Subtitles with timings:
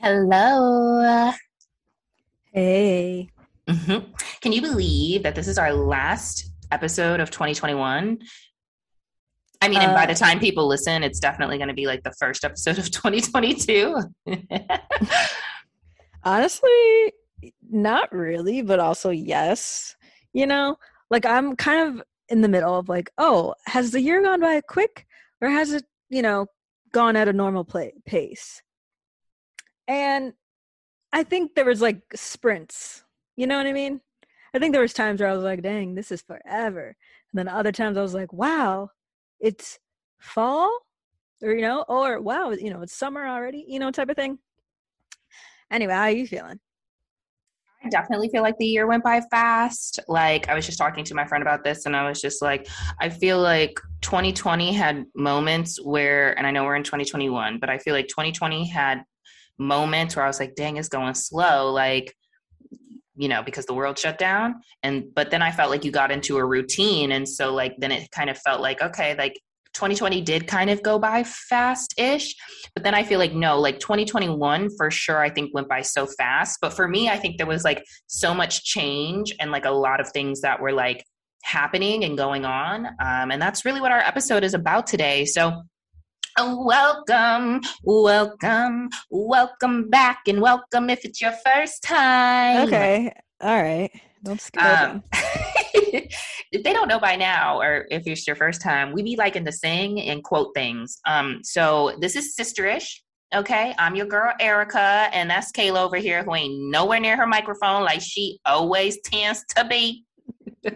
[0.00, 1.30] Hello.
[2.52, 3.28] Hey.
[3.68, 4.12] Mm-hmm.
[4.40, 8.18] Can you believe that this is our last episode of 2021?
[9.60, 11.86] I mean, uh, and by the uh, time people listen, it's definitely going to be
[11.86, 13.96] like the first episode of 2022.
[16.24, 17.12] honestly,
[17.70, 19.94] not really, but also yes.
[20.32, 20.76] You know,
[21.10, 24.60] like I'm kind of in the middle of like, oh, has the year gone by
[24.60, 25.06] quick
[25.40, 26.46] or has it, you know,
[26.92, 28.62] gone at a normal play- pace?
[29.86, 30.34] And
[31.12, 33.04] I think there was like sprints.
[33.36, 34.00] You know what I mean?
[34.54, 36.96] I think there was times where I was like, dang, this is forever.
[37.32, 38.90] And then other times I was like, wow,
[39.40, 39.78] it's
[40.18, 40.70] fall
[41.42, 44.38] or you know, or wow, you know, it's summer already, you know, type of thing.
[45.70, 46.60] Anyway, how are you feeling?
[47.84, 50.00] I definitely feel like the year went by fast.
[50.08, 52.68] Like I was just talking to my friend about this and I was just like
[53.00, 57.78] I feel like 2020 had moments where and I know we're in 2021, but I
[57.78, 59.04] feel like 2020 had
[59.58, 61.72] moments where I was like, dang, it's going slow.
[61.72, 62.14] Like,
[63.16, 64.60] you know, because the world shut down.
[64.82, 67.12] And, but then I felt like you got into a routine.
[67.12, 69.38] And so, like, then it kind of felt like, okay, like
[69.78, 72.34] 2020 did kind of go by fast ish.
[72.74, 76.04] But then I feel like, no, like 2021 for sure, I think went by so
[76.18, 76.58] fast.
[76.60, 80.00] But for me, I think there was like so much change and like a lot
[80.00, 81.04] of things that were like,
[81.44, 85.62] happening and going on um, and that's really what our episode is about today so
[86.36, 92.68] welcome, welcome, welcome back, and welcome if it's your first time.
[92.68, 93.90] Okay, all right.
[94.22, 95.02] Don't scare um,
[96.52, 99.44] if they don't know by now, or if it's your first time, we be liking
[99.44, 100.98] to sing and quote things.
[101.06, 103.00] Um, so this is sisterish.
[103.34, 107.26] Okay, I'm your girl Erica, and that's Kayla over here who ain't nowhere near her
[107.26, 110.04] microphone like she always tends to be.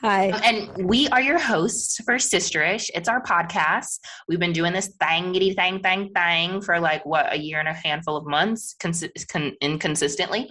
[0.00, 0.26] Hi.
[0.44, 2.90] And we are your hosts for Sisterish.
[2.94, 3.98] It's our podcast.
[4.28, 7.72] We've been doing this thangity thang thang thang for like what a year and a
[7.72, 10.50] handful of months, cons- con- inconsistently.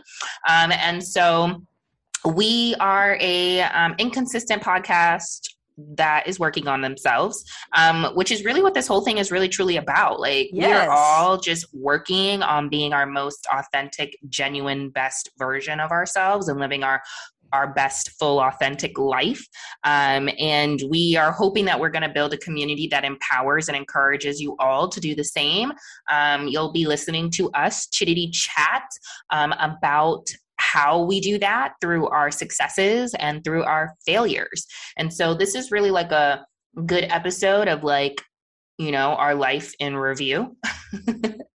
[0.49, 1.61] Um, and so
[2.25, 7.43] we are a um, inconsistent podcast that is working on themselves
[7.75, 10.19] um, which is really what this whole thing is really truly about.
[10.19, 10.67] Like yes.
[10.67, 16.47] we are all just working on being our most authentic genuine best version of ourselves
[16.47, 17.01] and living our
[17.53, 19.45] our best full authentic life.
[19.83, 23.77] Um, and we are hoping that we're going to build a community that empowers and
[23.77, 25.71] encourages you all to do the same.
[26.11, 28.89] Um, you'll be listening to us chitty chat
[29.29, 30.27] um, about
[30.73, 34.65] how we do that through our successes and through our failures.
[34.97, 36.45] And so this is really like a
[36.85, 38.21] good episode of like
[38.77, 40.57] you know our life in review.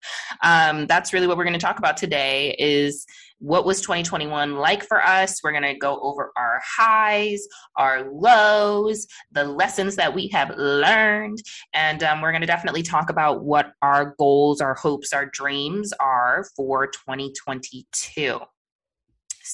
[0.42, 3.04] Um, that's really what we're going to talk about today is
[3.38, 5.40] what was 2021 like for us?
[5.42, 11.38] We're going to go over our highs our lows the lessons that we have learned
[11.72, 15.92] and um, we're going to definitely talk about what our goals our hopes our dreams
[16.00, 18.40] are for 2022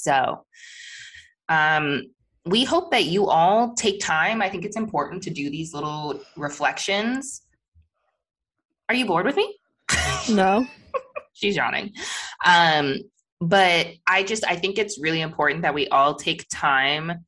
[0.02, 0.44] so
[1.48, 2.02] um,
[2.44, 4.40] we hope that you all take time.
[4.40, 7.42] I think it's important to do these little reflections.
[8.88, 9.56] Are you bored with me?
[10.30, 10.66] No.
[11.34, 11.92] She's yawning.
[12.44, 12.96] Um
[13.40, 17.25] but i just i think it's really important that we all take time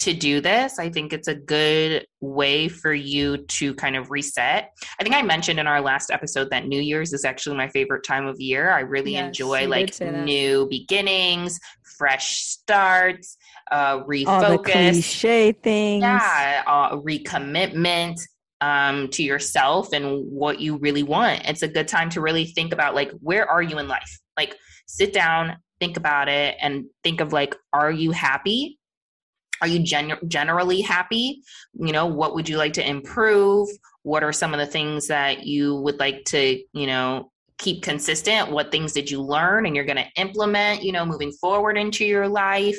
[0.00, 4.72] to do this i think it's a good way for you to kind of reset
[4.98, 8.02] i think i mentioned in our last episode that new year's is actually my favorite
[8.02, 11.60] time of year i really yes, enjoy like new beginnings
[11.98, 13.36] fresh starts
[13.70, 18.18] uh refocus all the cliche things yeah uh, recommitment
[18.60, 21.48] um, to yourself and what you really want.
[21.48, 24.20] It's a good time to really think about like where are you in life?
[24.36, 24.56] Like
[24.86, 28.78] sit down, think about it, and think of like, are you happy?
[29.60, 31.42] Are you gen- generally happy?
[31.74, 33.68] You know, what would you like to improve?
[34.02, 38.50] What are some of the things that you would like to, you know, keep consistent?
[38.50, 42.04] What things did you learn and you're going to implement, you know, moving forward into
[42.04, 42.78] your life?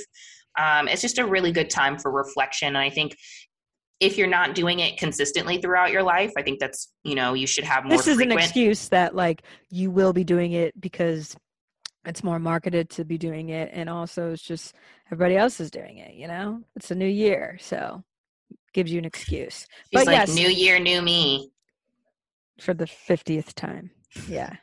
[0.57, 2.69] Um, it's just a really good time for reflection.
[2.69, 3.15] And I think
[3.99, 7.45] if you're not doing it consistently throughout your life, I think that's, you know, you
[7.45, 7.97] should have more.
[7.97, 11.35] This is frequent- an excuse that like you will be doing it because
[12.03, 13.69] it's more marketed to be doing it.
[13.71, 14.73] And also it's just
[15.11, 16.61] everybody else is doing it, you know?
[16.75, 17.57] It's a new year.
[17.61, 18.03] So
[18.73, 19.67] gives you an excuse.
[19.67, 21.51] She's but like, yes, new year, new me.
[22.59, 23.91] For the 50th time.
[24.27, 24.55] Yeah.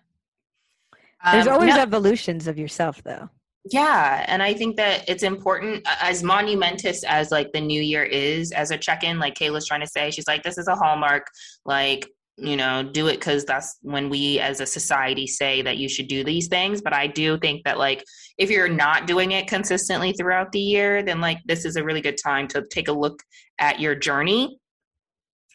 [1.25, 3.29] Um, There's always no- evolutions of yourself though
[3.71, 8.53] yeah and i think that it's important as monumentous as like the new year is
[8.53, 11.27] as a check-in like kayla's trying to say she's like this is a hallmark
[11.65, 12.09] like
[12.39, 16.09] you know do it because that's when we as a society say that you should
[16.09, 16.81] do these things.
[16.81, 18.05] But i do think that like
[18.39, 22.01] if you're not doing it consistently throughout the year then like this is a really
[22.01, 23.23] good time to take a look
[23.59, 24.59] at your journey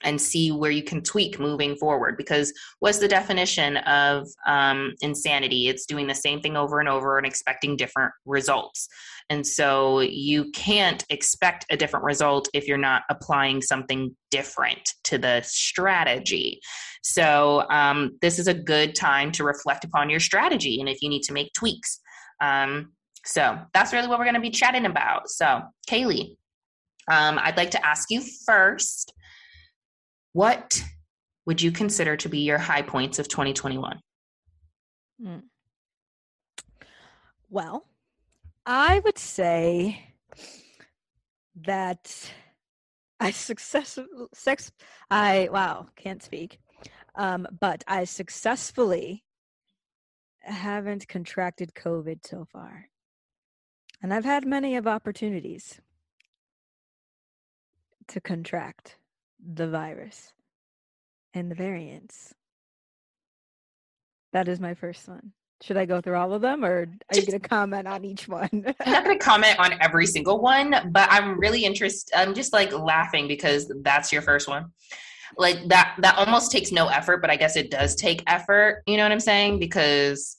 [0.04, 2.18] and see where you can tweak moving forward.
[2.18, 5.70] Because what's the definition of um, insanity?
[5.70, 8.90] It's doing the same thing over and over and expecting different results
[9.30, 15.18] and so you can't expect a different result if you're not applying something different to
[15.18, 16.60] the strategy.
[17.04, 21.10] So um, this is a good time to reflect upon your strategy and if you
[21.10, 22.00] need to make tweaks.
[22.42, 22.94] Um,
[23.26, 25.30] so that's really what we're going to be chatting about.
[25.30, 26.36] So, Kaylee,
[27.10, 29.14] um, I'd like to ask you first
[30.34, 30.84] what
[31.46, 34.00] would you consider to be your high points of 2021?
[35.24, 35.44] Mm.
[37.50, 37.86] Well,
[38.66, 40.14] I would say
[41.56, 42.32] that
[43.20, 44.72] I successfully sex
[45.10, 46.60] I wow, can't speak.
[47.16, 49.24] Um, but I successfully
[50.42, 52.90] haven't contracted COVID so far.
[54.02, 55.80] And I've had many of opportunities
[58.08, 58.98] to contract
[59.40, 60.34] the virus
[61.34, 62.34] and the variants.
[64.34, 65.32] That is my first one.
[65.64, 68.28] Should I go through all of them or are you going to comment on each
[68.28, 68.50] one?
[68.86, 72.14] I'm not going to comment on every single one, but I'm really interested.
[72.20, 74.74] I'm just like laughing because that's your first one.
[75.38, 78.84] Like that, that almost takes no effort, but I guess it does take effort.
[78.88, 79.60] You know what I'm saying?
[79.60, 80.36] Because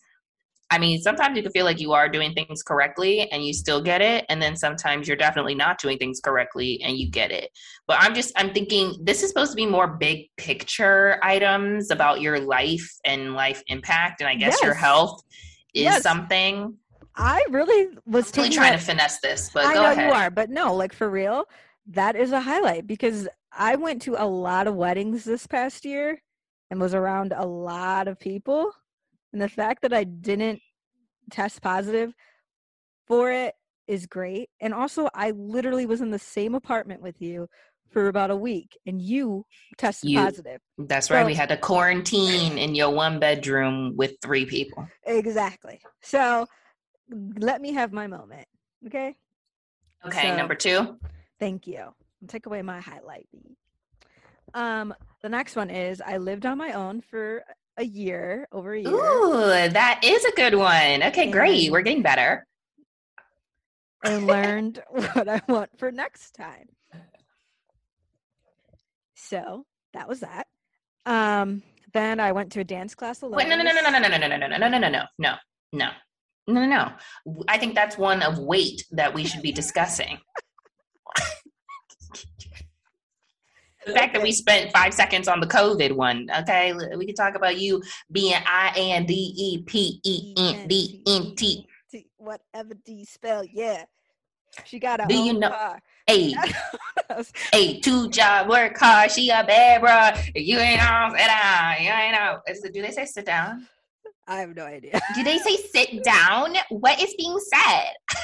[0.70, 3.82] I mean, sometimes you can feel like you are doing things correctly and you still
[3.82, 4.24] get it.
[4.28, 7.50] And then sometimes you're definitely not doing things correctly and you get it.
[7.86, 12.20] But I'm just, I'm thinking this is supposed to be more big picture items about
[12.20, 14.20] your life and life impact.
[14.20, 14.62] And I guess yes.
[14.62, 15.22] your health
[15.74, 16.02] is yes.
[16.02, 16.74] something.
[17.16, 20.08] I really was really trying that, to finesse this, but I know ahead.
[20.08, 21.44] you are, but no, like for real,
[21.86, 26.20] that is a highlight because I went to a lot of weddings this past year
[26.70, 28.72] and was around a lot of people
[29.34, 30.60] and the fact that I didn't
[31.28, 32.14] test positive
[33.08, 33.54] for it
[33.88, 34.48] is great.
[34.60, 37.48] And also, I literally was in the same apartment with you
[37.90, 39.44] for about a week and you
[39.76, 40.60] tested you, positive.
[40.78, 41.26] That's right.
[41.26, 44.86] we had to quarantine in your one bedroom with three people.
[45.04, 45.80] Exactly.
[46.00, 46.46] So
[47.10, 48.46] let me have my moment.
[48.86, 49.16] Okay.
[50.06, 50.28] Okay.
[50.28, 50.96] So, number two.
[51.40, 51.78] Thank you.
[51.78, 53.26] I'll take away my highlight.
[54.54, 57.42] Um, the next one is I lived on my own for
[57.76, 58.92] a year, over a year.
[58.92, 61.02] Ooh, that is a good one.
[61.02, 61.70] Okay, and, great.
[61.70, 62.46] We're getting better.
[64.04, 66.68] And learned what I want for next time.
[69.14, 70.46] So that was that.
[71.06, 71.62] Um,
[71.92, 73.36] then I went to a dance class alone.
[73.36, 74.88] Wait, no, no, no, no, no, no, no, no, no, no, no, no, no, no,
[74.88, 75.36] no,
[75.72, 75.90] no,
[76.46, 76.92] no, no, no.
[77.48, 80.18] I think that's one of weight that we should be discussing.
[83.86, 86.28] The fact that we spent five seconds on the COVID one.
[86.40, 87.82] Okay, we can talk about you
[88.12, 91.66] being I N D E P E N D N T.
[92.16, 93.84] Whatever D spell, yeah.
[94.64, 95.50] She got a Do you know?
[95.50, 95.80] Car.
[96.06, 96.34] Hey,
[97.52, 99.10] hey, two job work hard.
[99.10, 100.22] She a bad bro.
[100.34, 101.82] You ain't on sit down.
[101.82, 102.40] You ain't know.
[102.72, 103.66] Do they say sit down?
[104.26, 105.00] I have no idea.
[105.14, 106.54] Do they say sit down?
[106.70, 107.92] What is being said?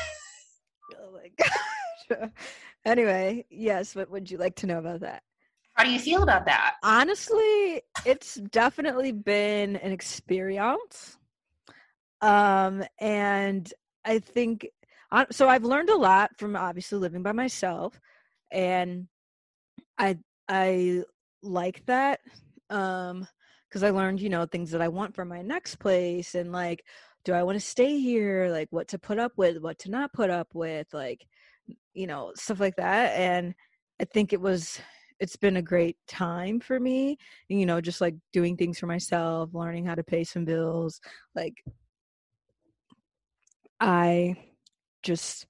[0.98, 2.30] oh my gosh.
[2.84, 3.94] anyway, yes.
[3.94, 5.22] What would you like to know about that?
[5.74, 6.74] How do you feel about that?
[6.82, 11.16] Honestly, it's definitely been an experience.
[12.20, 13.72] Um, and
[14.04, 14.68] I think
[15.30, 15.48] so.
[15.48, 17.98] I've learned a lot from obviously living by myself,
[18.50, 19.08] and
[19.98, 21.04] I I
[21.42, 22.20] like that.
[22.68, 23.26] Um,
[23.68, 26.84] because I learned, you know, things that I want for my next place, and like,
[27.24, 28.48] do I want to stay here?
[28.50, 31.24] Like, what to put up with, what to not put up with, like,
[31.94, 33.16] you know, stuff like that.
[33.16, 33.54] And
[34.00, 34.80] I think it was
[35.20, 37.16] it's been a great time for me
[37.48, 41.00] you know just like doing things for myself learning how to pay some bills
[41.34, 41.62] like
[43.80, 44.34] i
[45.02, 45.46] just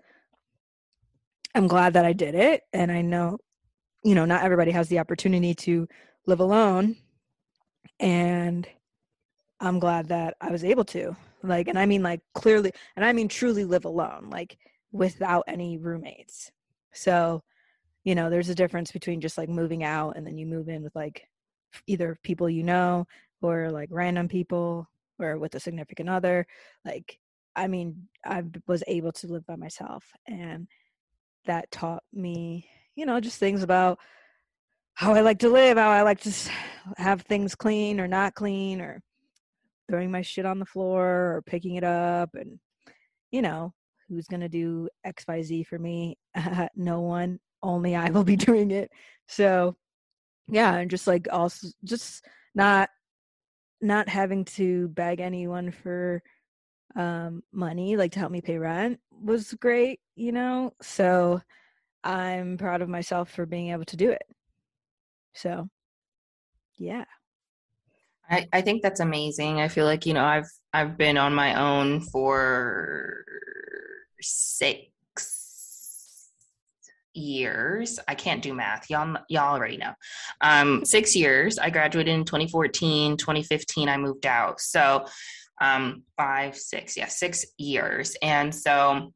[1.54, 3.38] i'm glad that i did it and i know
[4.04, 5.86] you know not everybody has the opportunity to
[6.26, 6.96] live alone
[7.98, 8.68] and
[9.60, 13.12] i'm glad that i was able to like and i mean like clearly and i
[13.12, 14.56] mean truly live alone like
[14.92, 16.50] without any roommates.
[16.92, 17.42] So
[18.04, 20.82] you know there's a difference between just like moving out and then you move in
[20.82, 21.26] with like
[21.86, 23.06] either people you know
[23.42, 24.88] or like random people
[25.18, 26.46] or with a significant other
[26.84, 27.18] like
[27.56, 30.66] i mean i was able to live by myself and
[31.46, 32.66] that taught me
[32.96, 33.98] you know just things about
[34.94, 36.32] how i like to live how i like to
[36.96, 39.00] have things clean or not clean or
[39.88, 42.58] throwing my shit on the floor or picking it up and
[43.30, 43.72] you know
[44.10, 46.18] who's going to do xyz for me?
[46.76, 48.90] No one only I will be doing it.
[49.26, 49.76] So
[50.48, 52.24] yeah, and just like also just
[52.54, 52.90] not
[53.80, 56.22] not having to beg anyone for
[56.96, 61.40] um money like to help me pay rent was great you know so
[62.02, 64.22] i'm proud of myself for being able to do it
[65.34, 65.68] so
[66.78, 67.04] yeah
[68.28, 69.60] I, I think that's amazing.
[69.60, 73.24] I feel like, you know, I've I've been on my own for
[74.20, 74.82] six
[77.14, 77.98] years.
[78.08, 78.88] I can't do math.
[78.90, 79.92] Y'all y'all already know.
[80.40, 81.58] Um 6 years.
[81.58, 84.60] I graduated in 2014, 2015 I moved out.
[84.60, 85.06] So
[85.60, 88.16] um 5 6, yeah, 6 years.
[88.22, 89.12] And so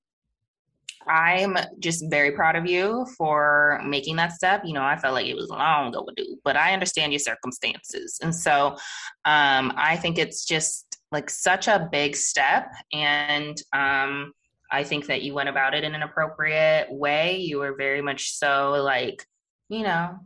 [1.06, 4.62] I'm just very proud of you for making that step.
[4.64, 8.18] You know, I felt like it was long overdue, but I understand your circumstances.
[8.22, 8.76] And so
[9.24, 12.72] um, I think it's just like such a big step.
[12.92, 14.32] And um,
[14.74, 17.38] I think that you went about it in an appropriate way.
[17.38, 19.24] You were very much so like,
[19.68, 20.18] you know,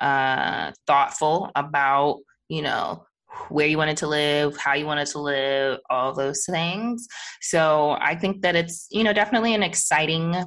[0.00, 3.04] uh, thoughtful about, you know,
[3.48, 7.08] where you wanted to live, how you wanted to live, all those things.
[7.40, 10.44] So I think that it's, you know, definitely an exciting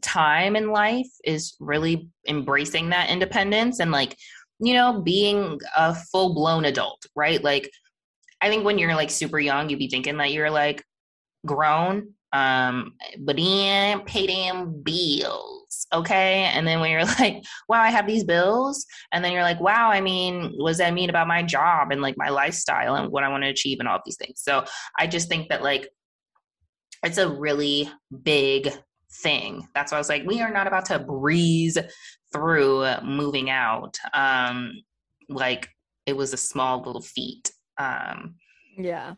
[0.00, 4.16] time in life is really embracing that independence and like,
[4.58, 7.44] you know, being a full blown adult, right?
[7.44, 7.70] Like,
[8.40, 10.82] I think when you're like super young, you'd be thinking that you're like
[11.46, 15.60] grown, um, but then pay them bills
[15.92, 16.50] okay?
[16.54, 19.90] And then when you're like wow i have these bills and then you're like wow
[19.90, 23.24] i mean what does that mean about my job and like my lifestyle and what
[23.24, 24.40] i want to achieve and all of these things?
[24.40, 24.64] So
[24.98, 25.88] i just think that like
[27.02, 27.88] it's a really
[28.22, 28.70] big
[29.22, 29.66] thing.
[29.74, 31.78] That's why i was like we are not about to breeze
[32.32, 34.72] through moving out um
[35.28, 35.68] like
[36.06, 38.36] it was a small little feat um
[38.76, 39.14] yeah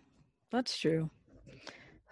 [0.50, 1.10] that's true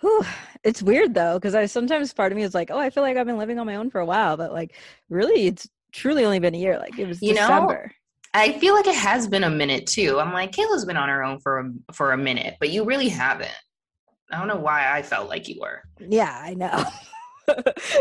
[0.00, 0.25] Whew.
[0.62, 3.16] It's weird though, because I sometimes part of me is like, oh, I feel like
[3.16, 4.76] I've been living on my own for a while, but like,
[5.09, 6.78] really, it's truly only been a year.
[6.78, 7.87] Like it was you December.
[7.87, 10.21] Know, I feel like it has been a minute too.
[10.21, 13.09] I'm like, Kayla's been on her own for a, for a minute, but you really
[13.09, 13.50] haven't.
[14.30, 15.83] I don't know why I felt like you were.
[15.99, 16.85] Yeah, I know.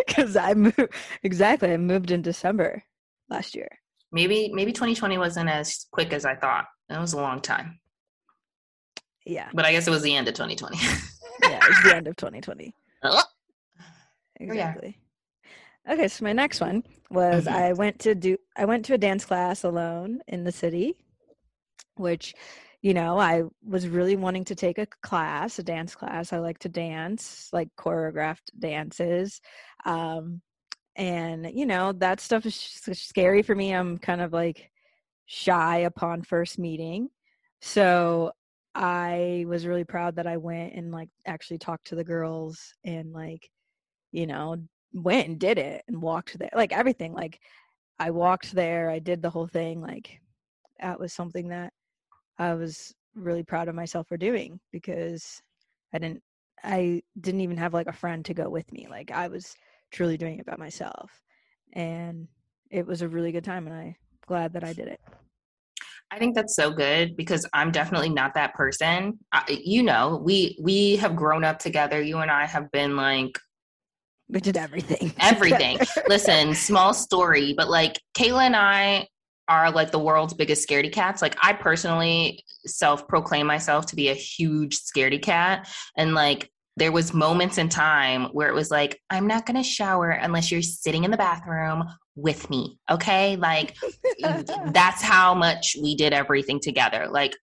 [0.05, 1.71] Because I moved exactly.
[1.71, 2.83] I moved in December
[3.31, 3.67] last year.
[4.11, 6.65] Maybe maybe 2020 wasn't as quick as I thought.
[6.87, 7.79] It was a long time.
[9.25, 9.49] Yeah.
[9.51, 10.77] But I guess it was the end of 2020.
[11.43, 12.73] yeah, it's the end of 2020.
[14.41, 14.97] Exactly.
[15.89, 17.55] Okay, so my next one was mm-hmm.
[17.55, 20.95] I went to do I went to a dance class alone in the city,
[21.95, 22.35] which
[22.81, 26.31] you know, I was really wanting to take a class, a dance class.
[26.31, 29.41] I like to dance, like choreographed dances.
[29.85, 30.41] Um,
[30.95, 32.55] and, you know, that stuff is
[32.93, 33.73] scary for me.
[33.73, 34.71] I'm kind of like
[35.25, 37.09] shy upon first meeting.
[37.61, 38.31] So
[38.79, 43.11] I was really proud that I went and like actually talked to the girls and
[43.11, 43.49] like,
[44.13, 44.55] you know,
[44.93, 47.13] went and did it and walked there, like everything.
[47.13, 47.41] Like
[47.99, 49.81] I walked there, I did the whole thing.
[49.81, 50.21] Like
[50.79, 51.73] that was something that
[52.37, 55.41] I was really proud of myself for doing because
[55.93, 56.23] I didn't,
[56.63, 58.87] I didn't even have like a friend to go with me.
[58.89, 59.57] Like I was
[59.91, 61.11] truly doing it by myself
[61.73, 62.29] and
[62.71, 63.95] it was a really good time and I'm
[64.25, 65.01] glad that I did it.
[66.11, 69.19] I think that's so good because I'm definitely not that person.
[69.31, 72.01] I, you know, we we have grown up together.
[72.01, 73.37] You and I have been like
[74.27, 75.11] we did everything.
[75.19, 75.79] Everything.
[76.07, 79.07] Listen, small story, but like Kayla and I
[79.47, 81.23] are like the world's biggest scaredy cats.
[81.23, 87.13] Like I personally self-proclaim myself to be a huge scaredy cat and like there was
[87.13, 91.03] moments in time where it was like i'm not going to shower unless you're sitting
[91.03, 91.83] in the bathroom
[92.21, 93.75] with me okay like
[94.71, 97.35] that's how much we did everything together like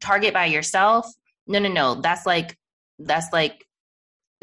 [0.00, 1.06] target by yourself
[1.46, 2.56] no no no that's like
[2.98, 3.64] that's like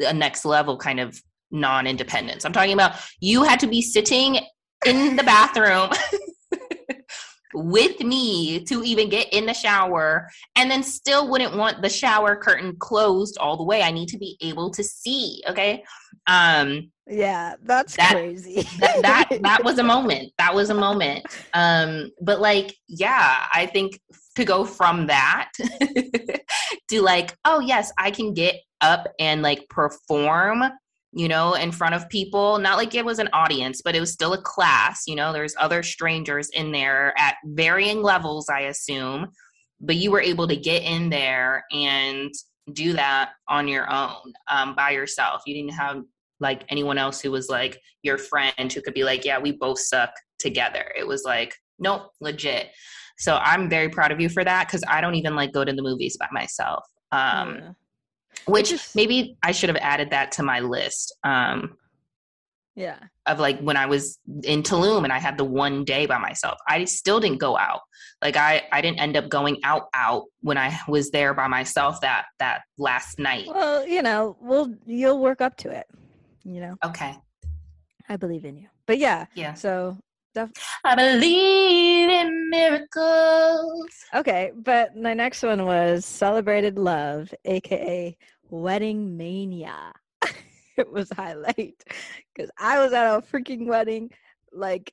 [0.00, 1.20] a next level kind of
[1.50, 4.38] non-independence i'm talking about you had to be sitting
[4.86, 5.90] in the bathroom
[7.54, 12.36] with me to even get in the shower and then still wouldn't want the shower
[12.36, 13.82] curtain closed all the way.
[13.82, 15.42] I need to be able to see.
[15.48, 15.84] Okay.
[16.26, 18.62] Um yeah, that's that, crazy.
[18.78, 20.32] that, that that was a moment.
[20.38, 21.26] That was a moment.
[21.52, 24.00] Um, but like, yeah, I think
[24.36, 25.50] to go from that
[26.88, 30.62] to like, oh yes, I can get up and like perform
[31.14, 32.58] you know, in front of people.
[32.58, 35.02] Not like it was an audience, but it was still a class.
[35.06, 39.28] You know, there's other strangers in there at varying levels, I assume.
[39.80, 42.32] But you were able to get in there and
[42.72, 45.42] do that on your own um, by yourself.
[45.44, 46.02] You didn't have
[46.42, 49.78] like anyone else who was like your friend who could be like, yeah, we both
[49.78, 50.92] suck together.
[50.98, 52.68] It was like, nope, legit.
[53.18, 55.72] So I'm very proud of you for that because I don't even like go to
[55.72, 56.84] the movies by myself.
[57.12, 57.70] Um, yeah
[58.46, 61.14] which maybe I should have added that to my list.
[61.22, 61.76] Um,
[62.74, 62.98] Yeah.
[63.26, 66.58] of like when I was in Tulum and I had the one day by myself.
[66.66, 67.80] I still didn't go out.
[68.22, 72.00] Like I I didn't end up going out out when I was there by myself
[72.00, 73.46] that that last night.
[73.46, 75.86] Well, you know, we'll you'll work up to it.
[76.44, 77.16] You know, Okay.
[78.08, 78.68] I believe in you.
[78.86, 79.54] But yeah, Yeah.
[79.54, 79.96] so
[80.34, 80.50] def-
[80.84, 83.86] I believe in miracles.
[84.14, 84.52] okay.
[84.56, 88.16] But my next one was celebrated love, aka
[88.50, 89.92] wedding mania.
[90.76, 91.82] it was highlight
[92.34, 94.10] because I was at a freaking wedding
[94.52, 94.92] like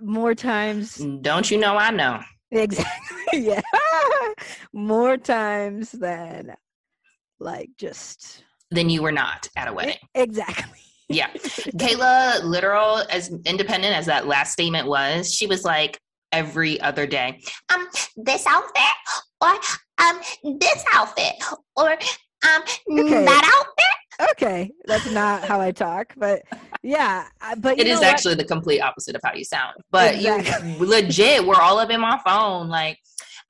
[0.00, 0.96] more times.
[0.98, 2.20] Mm, don't you know I know.
[2.50, 3.16] Exactly.
[3.32, 3.60] Yeah,
[4.72, 6.52] more times than
[7.38, 9.96] like just Then you were not at a wedding.
[10.14, 10.78] exactly.
[11.12, 11.26] Yeah.
[11.76, 15.98] Kayla, literal, as independent as that last statement was, she was like
[16.30, 17.40] every other day,
[17.74, 18.94] um, this outfit
[19.40, 19.50] or
[19.98, 20.20] um
[20.60, 21.32] this outfit
[21.74, 22.62] or um
[22.92, 23.24] Okay.
[23.24, 23.64] that
[24.22, 24.30] outfit.
[24.32, 26.42] okay that's not how i talk but
[26.82, 27.26] yeah
[27.58, 29.74] but you It is actually the complete opposite of how you sound.
[29.90, 30.70] But Exactly.
[30.74, 32.98] you legit were all up in my phone, like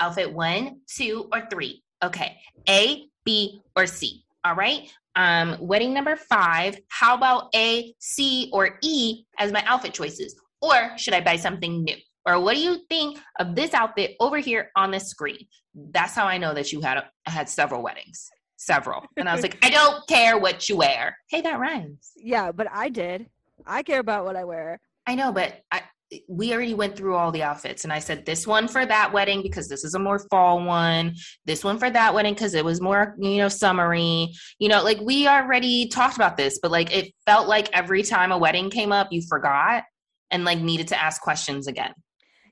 [0.01, 1.83] outfit one, two, or three.
[2.03, 2.39] Okay.
[2.69, 4.25] A, B, or C.
[4.45, 4.91] All right.
[5.17, 6.79] Um, wedding number five.
[6.89, 10.35] How about A, C, or E as my outfit choices?
[10.63, 11.97] Or should I buy something new?
[12.27, 15.47] Or what do you think of this outfit over here on the screen?
[15.75, 18.31] That's how I know that you had had several weddings.
[18.57, 19.05] Several.
[19.17, 21.17] And I was like, I don't care what you wear.
[21.31, 22.13] Hey, that rhymes.
[22.17, 23.27] yeah but i did
[23.67, 25.83] i care about what i wear I know, but I
[26.29, 29.43] we already went through all the outfits and I said this one for that wedding
[29.43, 31.15] because this is a more fall one,
[31.45, 34.33] this one for that wedding because it was more, you know, summery.
[34.59, 38.33] You know, like we already talked about this, but like it felt like every time
[38.33, 39.85] a wedding came up, you forgot
[40.31, 41.93] and like needed to ask questions again.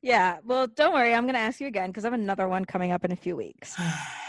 [0.03, 2.93] yeah well don't worry i'm gonna ask you again because i have another one coming
[2.93, 3.77] up in a few weeks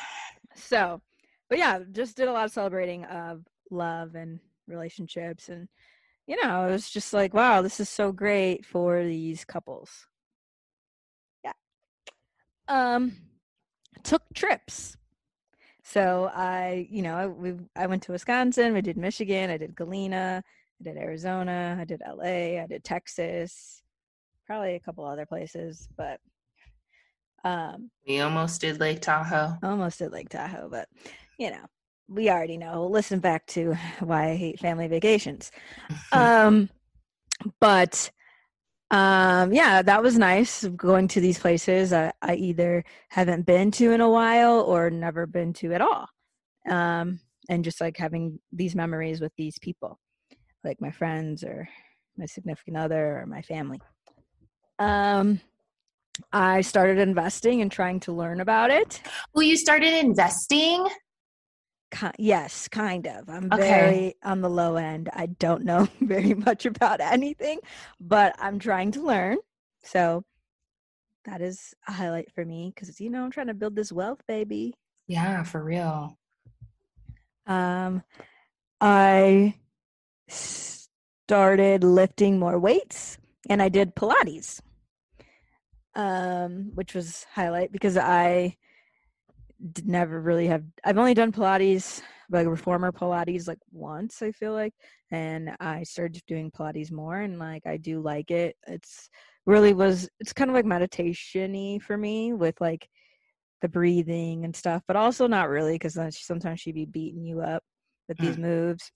[0.56, 1.02] so
[1.50, 5.68] but yeah just did a lot of celebrating of love and relationships and
[6.30, 10.06] you know it was just like wow this is so great for these couples.
[11.44, 11.54] Yeah.
[12.68, 13.14] Um
[14.04, 14.96] took trips.
[15.84, 19.76] So i you know I, we, I went to wisconsin i did michigan i did
[19.76, 20.44] galena
[20.80, 23.82] i did arizona i did la i did texas
[24.46, 26.20] probably a couple other places but
[27.44, 29.58] um we almost did Lake Tahoe.
[29.64, 30.88] almost did Lake Tahoe, but
[31.40, 31.66] you know,
[32.10, 32.88] we already know.
[32.88, 35.52] Listen back to why I hate family vacations.
[36.12, 36.70] Um,
[37.62, 38.12] but
[38.92, 43.92] um, yeah, that was nice going to these places I, I either haven't been to
[43.92, 46.08] in a while or never been to at all.
[46.68, 47.20] Um,
[47.50, 50.00] and just like having these memories with these people,
[50.64, 51.70] like my friends or
[52.18, 53.80] my significant other or my family.
[54.80, 55.40] Um,
[56.34, 59.02] I started investing and trying to learn about it.
[59.34, 60.88] well, you started investing.
[61.92, 63.30] Ki- yes, kind of.
[63.30, 63.58] I'm Okay.
[63.58, 65.10] very on the low end.
[65.14, 67.60] I don't know very much about anything,
[68.00, 69.38] but I'm trying to learn.
[69.84, 70.24] So
[71.26, 74.22] that is a highlight for me because you know I'm trying to build this wealth,
[74.28, 74.76] baby.
[75.08, 76.18] Yeah, for real.
[77.48, 78.04] Um,
[78.80, 79.56] I
[80.28, 83.18] started lifting more weights,
[83.50, 84.62] and I did Pilates,
[85.96, 88.58] um, which was highlight because I
[89.74, 90.64] d- never really have.
[90.84, 94.22] I've only done Pilates, like reformer Pilates, like once.
[94.22, 94.74] I feel like,
[95.12, 98.56] and I started doing Pilates more, and like I do like it.
[98.68, 99.10] It's
[99.46, 100.10] really was.
[100.20, 102.88] It's kind of like meditation-y for me with like
[103.62, 107.64] the breathing and stuff, but also not really because sometimes she'd be beating you up
[108.08, 108.42] with these mm.
[108.42, 108.92] moves.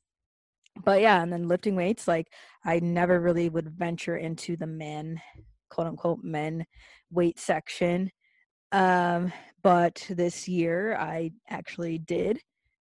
[0.84, 2.28] But yeah, and then lifting weights, like
[2.66, 5.22] I never really would venture into the men,
[5.70, 6.66] quote unquote, men
[7.12, 8.10] weight section.
[8.74, 9.34] Um,
[9.64, 12.42] but this year I actually did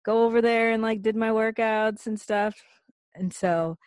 [0.07, 2.57] go over there and like did my workouts and stuff.
[3.17, 3.79] And so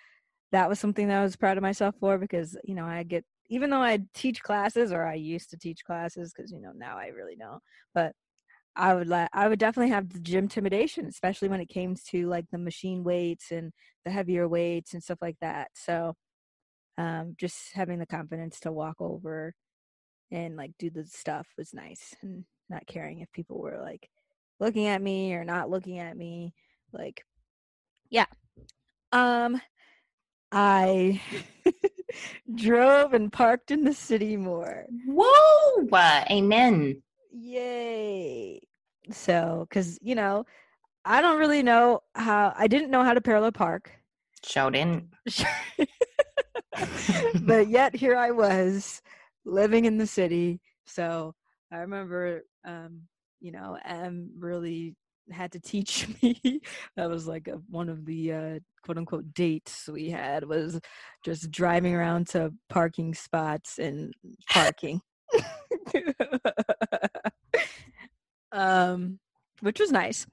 [0.52, 3.26] that was something that I was proud of myself for because, you know, I get
[3.50, 6.98] even though I teach classes or I used to teach classes because you know now
[6.98, 7.62] I really don't,
[7.96, 8.14] but
[8.76, 12.28] I would like I would definitely have the gym intimidation, especially when it came to
[12.30, 13.74] like the machine weights and
[14.06, 15.70] the heavier weights and stuff like that.
[15.76, 16.16] So
[16.98, 19.54] um just having the confidence to walk over
[20.32, 24.10] and like do the stuff was nice and not caring if people were like
[24.60, 26.54] looking at me or not looking at me
[26.94, 27.26] like
[28.10, 28.26] yeah
[29.12, 29.62] um
[30.52, 31.20] i
[32.56, 35.88] drove and parked in the city more Whoa!
[35.92, 37.02] Uh, amen.
[37.34, 38.62] yay
[39.12, 40.46] so because you know
[41.06, 43.92] i don't really know how i didn't know how to parallel park
[44.44, 45.10] Showed in.
[47.44, 49.02] but yet here i was
[49.46, 51.34] living in the city so
[51.72, 53.02] i remember um
[53.40, 54.96] you know em really
[55.32, 56.62] had to teach me.
[56.96, 60.80] that was like a, one of the uh, quote unquote dates we had was
[61.24, 64.14] just driving around to parking spots and
[64.50, 65.02] parking.
[68.52, 69.20] um,
[69.62, 70.26] which was nice.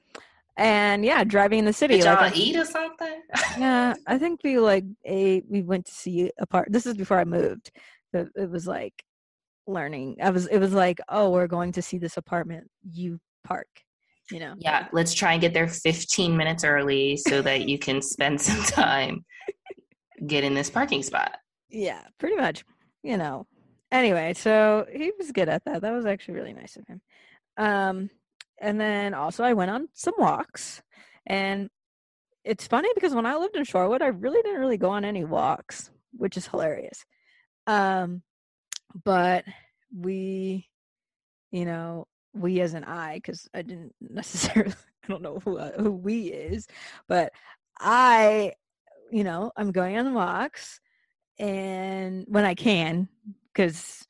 [0.56, 1.98] And yeah, driving in the city.
[1.98, 3.22] Did like y'all eat or something?
[3.58, 6.72] yeah, I think we like a we went to see a part.
[6.72, 7.70] This is before I moved.
[8.12, 9.04] But it was like
[9.66, 10.16] learning.
[10.22, 12.68] I was it was like, oh, we're going to see this apartment.
[12.90, 13.68] You park.
[14.30, 14.54] You know.
[14.58, 18.62] Yeah, let's try and get there 15 minutes early so that you can spend some
[18.62, 19.24] time
[20.26, 21.36] getting in this parking spot.
[21.68, 22.64] Yeah, pretty much.
[23.02, 23.46] You know.
[23.90, 25.80] Anyway, so he was good at that.
[25.80, 27.00] That was actually really nice of him.
[27.56, 28.10] Um,
[28.60, 30.82] and then also I went on some walks,
[31.26, 31.70] and
[32.44, 35.24] it's funny because when I lived in Shorewood, I really didn't really go on any
[35.24, 37.04] walks, which is hilarious.
[37.68, 38.22] Um,
[39.04, 39.44] but
[39.94, 40.68] we,
[41.52, 44.72] you know, we as an I, because I didn't necessarily,
[45.04, 46.66] I don't know who uh, who we is,
[47.08, 47.32] but
[47.78, 48.54] I,
[49.12, 50.80] you know, I'm going on walks,
[51.38, 53.08] and when I can,
[53.52, 54.06] because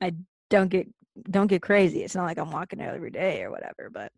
[0.00, 0.14] I
[0.50, 0.88] don't get
[1.30, 2.02] don't get crazy.
[2.02, 4.12] It's not like I'm walking every day or whatever, but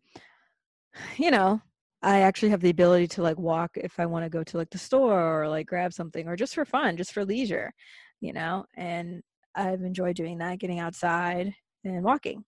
[1.16, 1.60] you know,
[2.02, 4.70] I actually have the ability to like walk if I want to go to like
[4.70, 7.72] the store or like grab something or just for fun, just for leisure,
[8.20, 9.22] you know, and
[9.54, 11.54] I've enjoyed doing that, getting outside
[11.84, 12.44] and walking.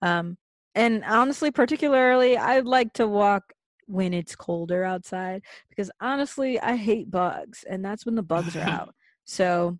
[0.00, 0.36] Um,
[0.74, 3.52] and honestly, particularly, I'd like to walk
[3.86, 8.60] when it's colder outside because honestly, I hate bugs and that's when the bugs are
[8.60, 8.94] out.
[9.24, 9.78] So,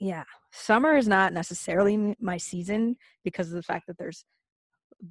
[0.00, 4.24] yeah, summer is not necessarily my season because of the fact that there's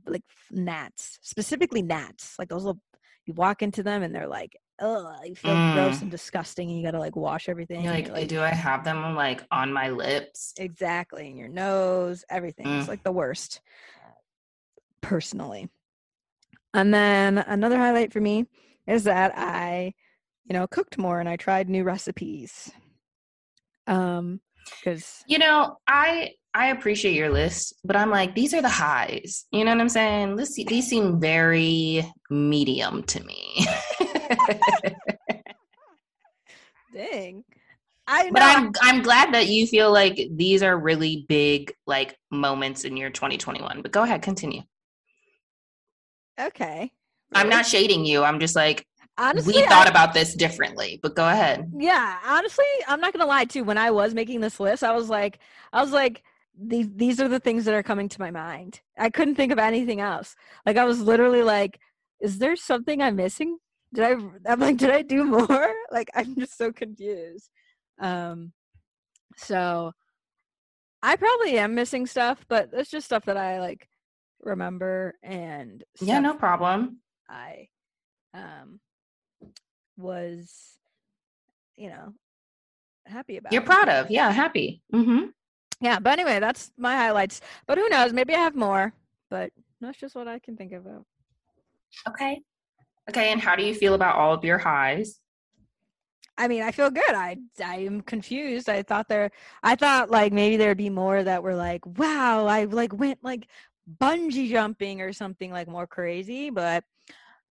[0.06, 2.36] like gnats, specifically gnats.
[2.38, 2.82] Like those little,
[3.25, 5.73] you walk into them and they're like, oh, you feel mm.
[5.73, 7.83] gross and disgusting, and you gotta like wash everything.
[7.83, 10.53] You're like, you're like, do I have them like on my lips?
[10.57, 12.65] Exactly, in your nose, everything.
[12.65, 12.79] Mm.
[12.79, 13.62] It's like the worst,
[15.01, 15.69] personally.
[16.73, 18.47] And then another highlight for me
[18.88, 19.93] is that I,
[20.45, 22.71] you know, cooked more and I tried new recipes.
[23.86, 24.39] Um,
[24.79, 29.45] because you know i i appreciate your list but i'm like these are the highs
[29.51, 33.65] you know what i'm saying this, these seem very medium to me
[36.93, 37.43] dang
[38.07, 38.31] I know.
[38.33, 42.97] But I'm I'm glad that you feel like these are really big like moments in
[42.97, 43.81] your 2021.
[43.81, 44.62] But go ahead, continue.
[46.39, 46.79] Okay.
[46.79, 46.91] Really?
[47.33, 48.23] I'm not shading you.
[48.23, 48.86] I'm just like
[49.17, 51.71] honestly, we thought I, about this differently, but go ahead.
[51.75, 53.63] Yeah, honestly, I'm not gonna lie too.
[53.63, 55.39] When I was making this list, I was like,
[55.71, 56.23] I was like,
[56.59, 58.81] these these are the things that are coming to my mind.
[58.97, 60.36] I couldn't think of anything else.
[60.65, 61.79] Like I was literally like,
[62.19, 63.57] is there something I'm missing?
[63.93, 64.15] Did I?
[64.51, 65.73] I'm like, did I do more?
[65.91, 67.49] Like I'm just so confused.
[67.99, 68.51] Um,
[69.38, 69.93] so
[71.03, 73.88] I probably am missing stuff, but it's just stuff that I like
[74.41, 76.97] remember and yeah, no problem.
[77.29, 77.67] I
[78.34, 78.79] um
[79.97, 80.79] was,
[81.77, 82.13] you know,
[83.06, 83.53] happy about.
[83.53, 84.82] You're proud of, yeah, happy.
[84.93, 85.25] Mm-hmm.
[85.82, 87.41] Yeah, but anyway, that's my highlights.
[87.67, 88.13] But who knows?
[88.13, 88.93] Maybe I have more.
[89.29, 89.51] But
[89.82, 90.88] that's just what I can think of.
[92.08, 92.41] Okay.
[93.09, 95.19] Okay, and how do you feel about all of your highs?
[96.37, 97.13] I mean, I feel good.
[97.13, 98.69] I I am confused.
[98.69, 102.63] I thought there I thought like maybe there'd be more that were like, wow, I
[102.65, 103.47] like went like
[104.01, 106.83] bungee jumping or something like more crazy, but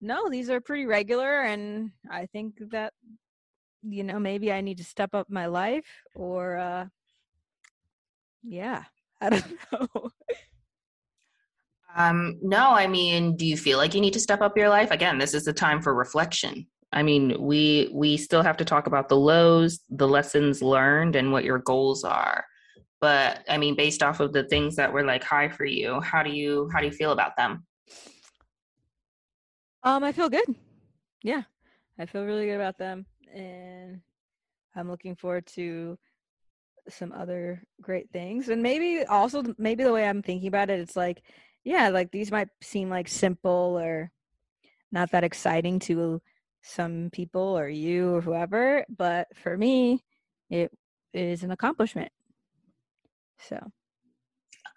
[0.02, 2.94] no, these are pretty regular, and I think that
[3.84, 5.86] you know maybe I need to step up my life,
[6.16, 6.86] or uh,
[8.44, 8.84] yeah,
[9.22, 10.12] I don't know.
[11.96, 14.92] Um, no, I mean, do you feel like you need to step up your life?
[14.92, 16.68] Again, this is the time for reflection.
[16.94, 21.32] I mean, we we still have to talk about the lows, the lessons learned, and
[21.32, 22.46] what your goals are.
[23.00, 26.22] But I mean, based off of the things that were like high for you, how
[26.24, 27.66] do you how do you feel about them?
[29.84, 30.56] Um, I feel good.
[31.24, 31.44] Yeah,
[31.98, 34.02] I feel really good about them, and
[34.76, 35.98] I'm looking forward to
[36.90, 38.50] some other great things.
[38.50, 41.22] And maybe also, maybe the way I'm thinking about it, it's like,
[41.64, 44.12] yeah, like these might seem like simple or
[44.92, 46.22] not that exciting to
[46.62, 50.04] some people or you or whoever, but for me,
[50.50, 50.72] it
[51.14, 52.12] is an accomplishment.
[53.40, 53.58] So,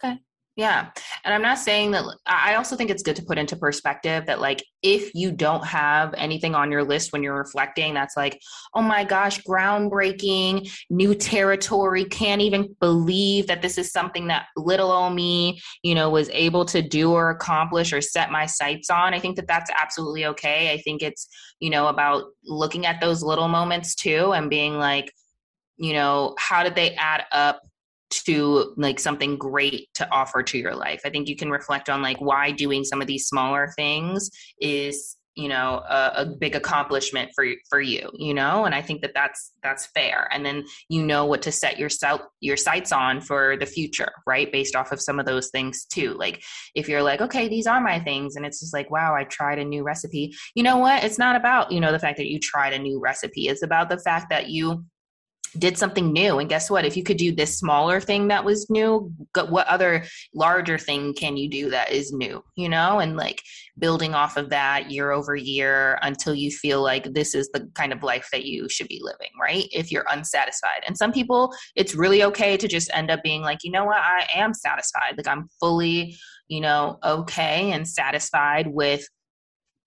[0.02, 0.18] okay.
[0.56, 0.90] Yeah.
[1.24, 4.40] And I'm not saying that I also think it's good to put into perspective that
[4.40, 8.40] like if you don't have anything on your list when you're reflecting that's like,
[8.72, 14.92] "Oh my gosh, groundbreaking, new territory, can't even believe that this is something that little
[14.92, 19.12] old me, you know, was able to do or accomplish or set my sights on."
[19.12, 20.72] I think that that's absolutely okay.
[20.72, 21.26] I think it's,
[21.58, 25.10] you know, about looking at those little moments too and being like,
[25.78, 27.60] you know, how did they add up
[28.22, 31.00] to like something great to offer to your life.
[31.04, 35.16] I think you can reflect on like why doing some of these smaller things is
[35.34, 38.64] you know a, a, big accomplishment for for you you know?
[38.64, 40.28] And i think that that's that's fair.
[40.30, 44.50] And then you know what to set yourself your sights on for the future right?
[44.52, 46.14] Based off of some of those things too.
[46.14, 46.42] Like
[46.74, 49.58] if you're like okay these are my things and it's just like wow i tried
[49.58, 50.34] a new recipe.
[50.54, 51.02] You know what?
[51.02, 53.48] It's not about you know the fact that you tried a new recipe.
[53.48, 54.84] It's about the fact that you
[55.58, 56.38] did something new.
[56.38, 56.84] And guess what?
[56.84, 61.36] If you could do this smaller thing that was new what other larger thing can
[61.36, 63.00] you do that is new you know?
[63.00, 63.42] And like
[63.78, 67.92] building off of that year over year until you feel like this is the kind
[67.92, 69.66] of life that you should be living right?
[69.72, 70.82] If you're unsatisfied.
[70.86, 73.98] And some people it's really okay to just end up being like you know what?
[73.98, 75.14] I am satisfied.
[75.16, 76.16] Like i'm fully
[76.48, 79.06] you know okay and satisfied with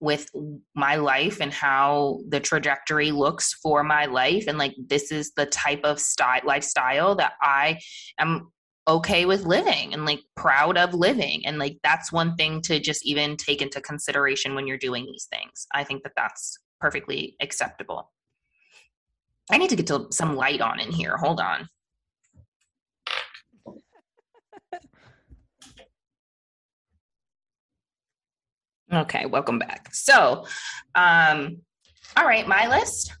[0.00, 0.30] with
[0.74, 5.46] my life and how the trajectory looks for my life and like this is the
[5.46, 7.80] type of style lifestyle that I
[8.18, 8.52] am
[8.86, 13.04] okay with living and like proud of living and like that's one thing to just
[13.04, 15.66] even take into consideration when you're doing these things.
[15.74, 18.10] I think that that's perfectly acceptable.
[19.50, 21.16] I need to get to some light on in here.
[21.16, 21.68] Hold on.
[28.92, 29.88] Okay, welcome back.
[29.92, 30.46] So,
[30.94, 31.58] um,
[32.16, 33.14] all right, my list.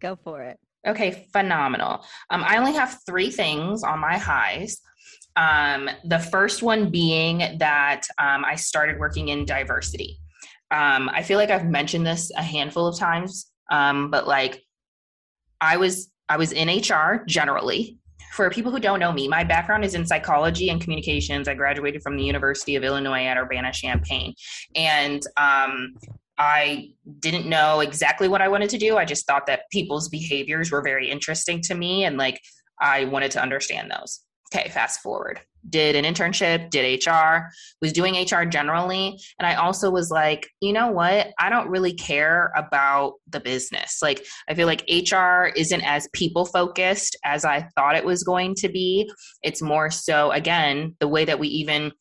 [0.00, 0.58] Go for it.
[0.86, 2.04] Okay, phenomenal.
[2.28, 4.80] Um, I only have three things on my highs.
[5.36, 10.18] Um, the first one being that um, I started working in diversity.
[10.70, 14.62] Um, I feel like I've mentioned this a handful of times, um, but like
[15.60, 17.98] I was I was in HR generally,
[18.32, 21.48] for people who don't know me, my background is in psychology and communications.
[21.48, 24.34] I graduated from the University of Illinois at Urbana Champaign.
[24.74, 25.94] And um,
[26.38, 28.96] I didn't know exactly what I wanted to do.
[28.96, 32.40] I just thought that people's behaviors were very interesting to me and like
[32.80, 34.20] I wanted to understand those.
[34.52, 37.48] Okay, fast forward did an internship, did HR,
[37.80, 39.18] was doing HR generally.
[39.38, 41.28] And I also was like, you know what?
[41.38, 43.98] I don't really care about the business.
[44.02, 48.54] Like, I feel like HR isn't as people focused as I thought it was going
[48.56, 49.10] to be.
[49.42, 51.92] It's more so, again, the way that we even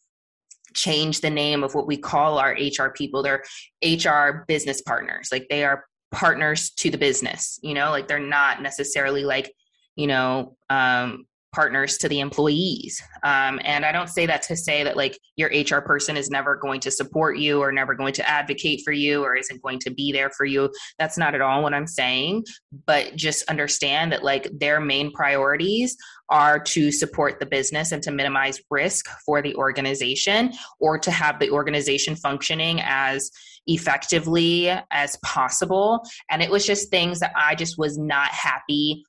[0.74, 3.22] change the name of what we call our HR people.
[3.22, 3.44] They're
[3.84, 5.30] HR business partners.
[5.32, 9.54] Like, they are partners to the business, you know, like they're not necessarily like,
[9.96, 13.02] you know, um, partners to the employees.
[13.24, 16.56] Um, and I don't say that to say that like your HR person is never
[16.56, 19.92] going to support you or never going to advocate for you or isn't going to
[19.92, 20.72] be there for you.
[20.98, 22.46] That's not at all what I'm saying.
[22.86, 25.98] But just understand that like their main priorities
[26.30, 31.40] are to support the business and to minimize risk for the organization or to have
[31.40, 33.30] the organization functioning as
[33.68, 36.04] effectively as possible.
[36.30, 39.04] And it was just things that I just was not happy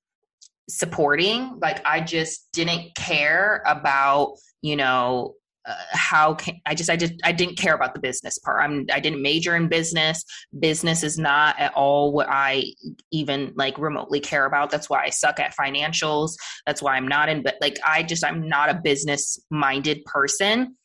[0.69, 6.97] supporting like i just didn't care about you know uh, how can i just i
[6.97, 8.63] just i didn't care about the business part.
[8.63, 10.25] I'm i didn't major in business.
[10.59, 12.65] Business is not at all what i
[13.13, 14.71] even like remotely care about.
[14.71, 16.33] That's why i suck at financials.
[16.67, 20.77] That's why i'm not in but like i just i'm not a business minded person.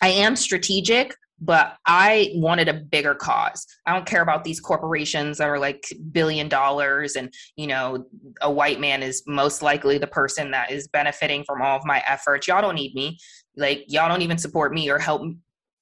[0.00, 3.66] I am strategic but I wanted a bigger cause.
[3.86, 8.06] I don't care about these corporations that are like billion dollars and, you know,
[8.40, 12.02] a white man is most likely the person that is benefiting from all of my
[12.08, 12.48] efforts.
[12.48, 13.18] Y'all don't need me.
[13.56, 15.22] Like y'all don't even support me or help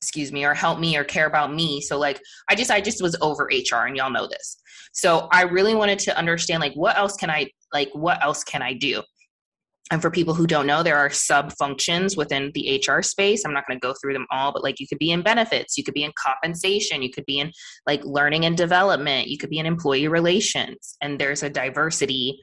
[0.00, 1.80] excuse me or help me or care about me.
[1.80, 4.56] So like I just I just was over HR and y'all know this.
[4.92, 8.62] So I really wanted to understand like what else can I like what else can
[8.62, 9.02] I do?
[9.90, 13.44] And for people who don't know, there are sub functions within the HR space.
[13.44, 15.76] I'm not going to go through them all, but like you could be in benefits,
[15.76, 17.52] you could be in compensation, you could be in
[17.86, 20.96] like learning and development, you could be in employee relations.
[21.02, 22.38] And there's a diversity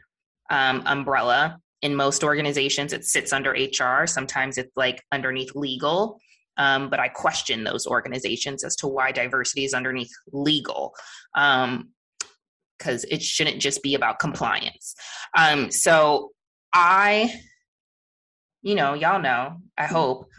[0.52, 2.94] um, umbrella in most organizations.
[2.94, 4.06] It sits under HR.
[4.06, 6.20] Sometimes it's like underneath legal.
[6.58, 10.94] Um, but I question those organizations as to why diversity is underneath legal.
[11.36, 11.90] Um,
[12.78, 14.96] because it shouldn't just be about compliance.
[15.38, 16.32] Um, so
[16.74, 17.34] I,
[18.62, 19.94] you know, y'all know, I mm-hmm.
[19.94, 20.30] hope,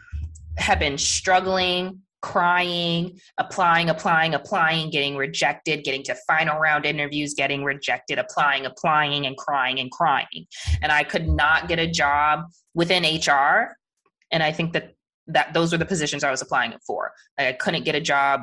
[0.56, 7.64] have been struggling, crying, applying, applying, applying, getting rejected, getting to final round interviews, getting
[7.64, 10.46] rejected, applying, applying, and crying and crying.
[10.82, 13.76] And I could not get a job within HR.
[14.30, 14.94] And I think that
[15.26, 17.12] that those were the positions I was applying it for.
[17.38, 18.42] I couldn't get a job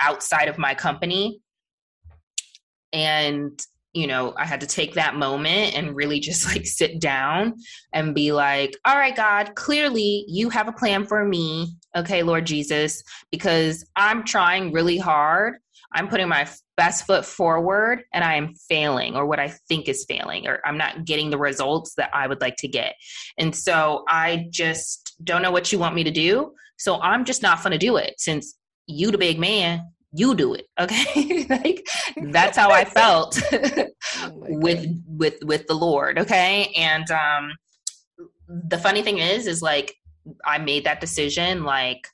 [0.00, 1.40] outside of my company.
[2.92, 3.60] And
[3.94, 7.54] you know, I had to take that moment and really just like sit down
[7.92, 11.76] and be like, all right, God, clearly you have a plan for me.
[11.96, 15.54] Okay, Lord Jesus, because I'm trying really hard.
[15.96, 20.04] I'm putting my best foot forward and I am failing or what I think is
[20.08, 22.96] failing or I'm not getting the results that I would like to get.
[23.38, 26.52] And so I just don't know what you want me to do.
[26.78, 28.56] So I'm just not going to do it since
[28.88, 29.82] you the big man
[30.14, 31.46] you do it okay?
[31.50, 31.86] Like
[32.32, 33.88] that's how i felt oh
[34.32, 36.72] with with with the lord okay?
[36.76, 37.52] And um
[38.48, 39.94] the funny thing is is like
[40.44, 42.06] i made that decision like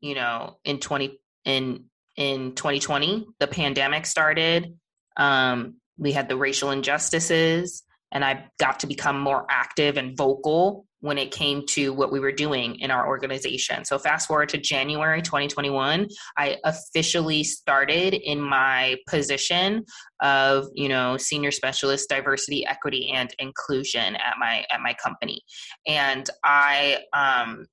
[0.00, 1.84] you know in 20 in
[2.16, 4.76] in 2020 the pandemic started
[5.16, 10.86] um we had the racial injustices and i got to become more active and vocal
[11.02, 13.84] when it came to what we were doing in our organization.
[13.84, 19.84] So, fast forward to January 2021, I officially started in my position
[20.22, 25.42] of, you know, senior specialist diversity, equity, and inclusion at my at my company,
[25.86, 27.66] and I um,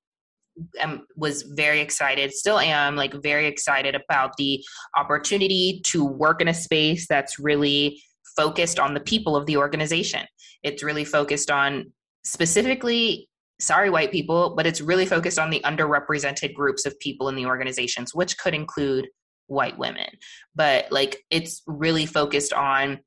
[0.79, 4.63] am, was very excited, still am, like very excited about the
[4.97, 8.01] opportunity to work in a space that's really
[8.35, 10.25] focused on the people of the organization.
[10.63, 11.91] It's really focused on
[12.23, 13.29] specifically
[13.59, 17.45] sorry white people but it's really focused on the underrepresented groups of people in the
[17.45, 19.07] organizations which could include
[19.47, 20.07] white women
[20.55, 22.99] but like it's really focused on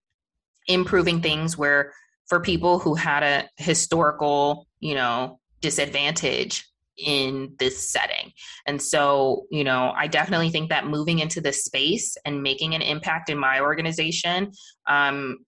[0.67, 1.93] improving things where
[2.27, 6.67] for people who had a historical you know disadvantage
[6.99, 8.33] in this setting.
[8.67, 12.83] And so, you know, I definitely think that moving into this space and making an
[12.83, 14.53] impact in my organization
[14.87, 15.39] um,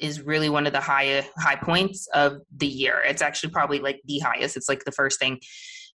[0.00, 3.02] is really one of the high high points of the year.
[3.06, 4.56] It's actually probably like the highest.
[4.56, 5.40] It's like the first thing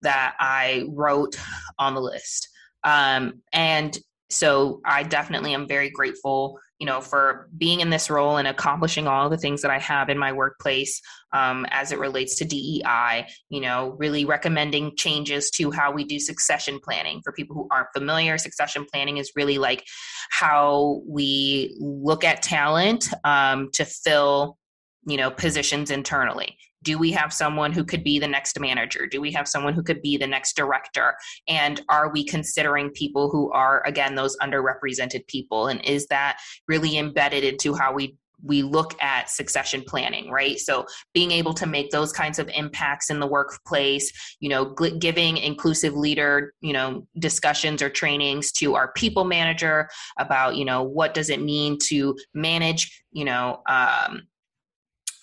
[0.02, 1.36] that I wrote
[1.78, 2.48] on the list.
[2.84, 3.96] Um, and
[4.30, 9.08] so I definitely am very grateful you know, for being in this role and accomplishing
[9.08, 11.00] all the things that I have in my workplace
[11.32, 16.20] um, as it relates to DEI, you know, really recommending changes to how we do
[16.20, 17.20] succession planning.
[17.24, 19.84] For people who aren't familiar, succession planning is really like
[20.30, 24.56] how we look at talent um, to fill,
[25.04, 29.06] you know, positions internally do we have someone who could be the next manager?
[29.06, 31.16] Do we have someone who could be the next director?
[31.48, 35.68] And are we considering people who are again those underrepresented people?
[35.68, 40.60] And is that really embedded into how we we look at succession planning right?
[40.60, 44.66] So being able to make those kinds of impacts in the workplace you know
[45.00, 49.88] giving inclusive leader you know discussions or trainings to our people manager
[50.18, 54.22] about you know what does it mean to manage you know um,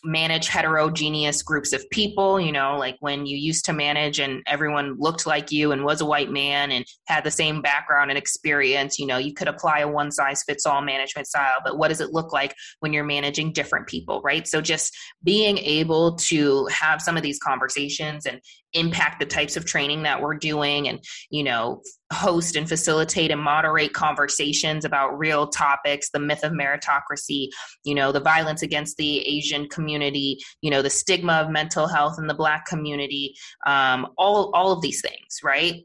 [0.05, 4.95] manage heterogeneous groups of people you know like when you used to manage and everyone
[4.99, 8.99] looked like you and was a white man and had the same background and experience
[8.99, 12.01] you know you could apply a one size fits all management style but what does
[12.01, 14.47] it look like when you're managing different people right?
[14.47, 18.41] So just being able to have some of these conversations and
[18.75, 21.81] impact the types of training that we're doing and you know
[22.13, 27.47] host and facilitate and moderate conversations about real topics the myth of meritocracy
[27.83, 32.17] you know the violence against the asian community you know the stigma of mental health
[32.19, 33.33] in the black community
[33.65, 35.83] um, all all of these things right?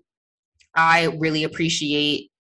[0.75, 2.31] I really appreciate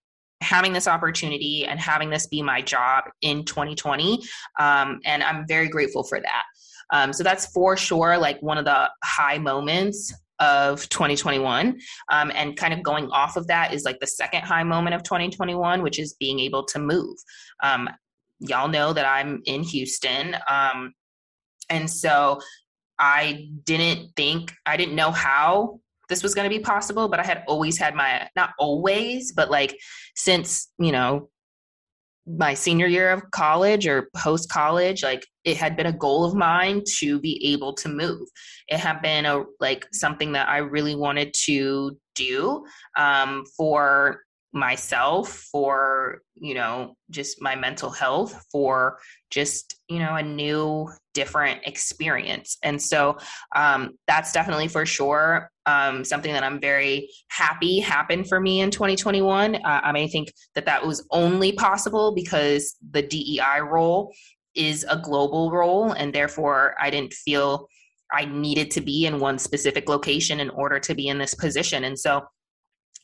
[0.41, 4.23] having this opportunity and having this be my job in 2020
[4.59, 6.45] um, and i'm very grateful for that.
[6.93, 11.79] Um, so that's for sure like one of the high moments of 2021.
[12.11, 15.03] Um, and kind of going off of that is like the second high moment of
[15.03, 17.17] 2021, which is being able to move.
[17.63, 17.89] Um,
[18.41, 20.37] y'all know that I'm in Houston.
[20.49, 20.95] Um,
[21.69, 22.41] and so
[22.99, 27.25] I didn't think, I didn't know how this was going to be possible, but I
[27.25, 29.79] had always had my, not always, but like
[30.17, 31.29] since, you know,
[32.27, 36.35] my senior year of college or post college like it had been a goal of
[36.35, 38.29] mine to be able to move.
[38.69, 42.65] It had been a like something that i really wanted to do
[42.97, 44.21] um, for
[44.53, 48.99] myself for you know just my mental health for
[49.31, 52.57] just you know a new different experience.
[52.63, 53.19] And so
[53.55, 58.71] um, that's definitely for sure um, something that i'm very happy happened for me in
[58.71, 64.13] 2021 uh, i mean i think that that was only possible because the dei role
[64.55, 67.69] is a global role and therefore i didn't feel
[68.13, 71.85] i needed to be in one specific location in order to be in this position.
[71.85, 72.23] And so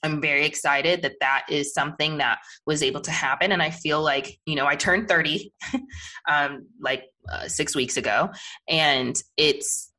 [0.02, 3.52] I'm very excited that that is something that was able to happen.
[3.52, 5.52] And I feel like, you know, I turned 30
[6.28, 8.30] um, like uh, six weeks ago,
[8.68, 9.92] and it's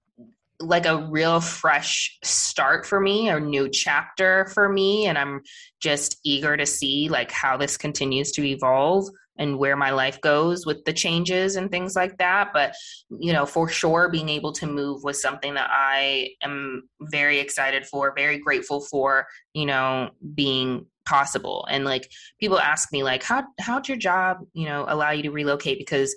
[0.60, 5.06] like a real fresh start for me, a new chapter for me.
[5.06, 5.42] And I'm
[5.80, 9.08] just eager to see like how this continues to evolve
[9.38, 12.52] and where my life goes with the changes and things like that.
[12.54, 12.76] But,
[13.10, 17.86] you know, for sure, being able to move was something that I am very excited
[17.86, 23.42] for, very grateful for, you know, being possible and like people ask me like how
[23.62, 26.14] how'd your job you know allow you to relocate because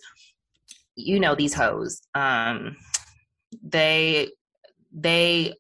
[0.97, 2.77] you know these hoes um
[3.63, 4.29] they
[4.93, 5.55] they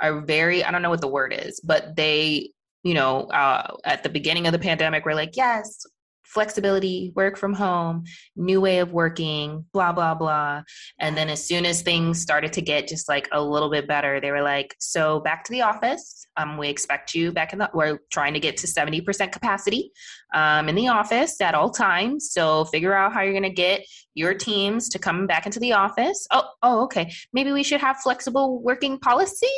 [0.00, 2.50] are very i don't know what the word is but they
[2.82, 5.86] you know uh, at the beginning of the pandemic we're like yes
[6.32, 8.04] flexibility, work from home,
[8.36, 10.62] new way of working, blah, blah, blah.
[10.98, 14.20] And then as soon as things started to get just like a little bit better,
[14.20, 16.26] they were like, so back to the office.
[16.36, 19.92] Um, we expect you back in the, we're trying to get to 70% capacity
[20.32, 22.30] um, in the office at all times.
[22.32, 25.72] So figure out how you're going to get your teams to come back into the
[25.72, 26.26] office.
[26.30, 27.12] Oh, oh, okay.
[27.32, 29.50] Maybe we should have flexible working policies.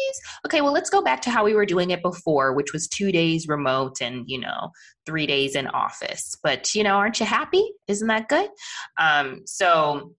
[0.47, 3.13] Okay, well, let's go back to how we were doing it before, which was two
[3.13, 4.71] days remote and, you know,
[5.07, 6.37] three days in office.
[6.43, 7.73] But, you know, aren't you happy?
[7.89, 8.51] Isn't that good?
[8.99, 10.15] Um, so,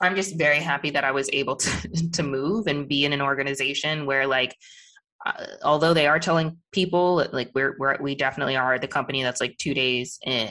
[0.00, 3.22] I'm just very happy that I was able to to move and be in an
[3.22, 4.54] organization where like
[5.24, 9.40] uh, although they are telling people like we're, we're we definitely are the company that's
[9.40, 10.48] like two days in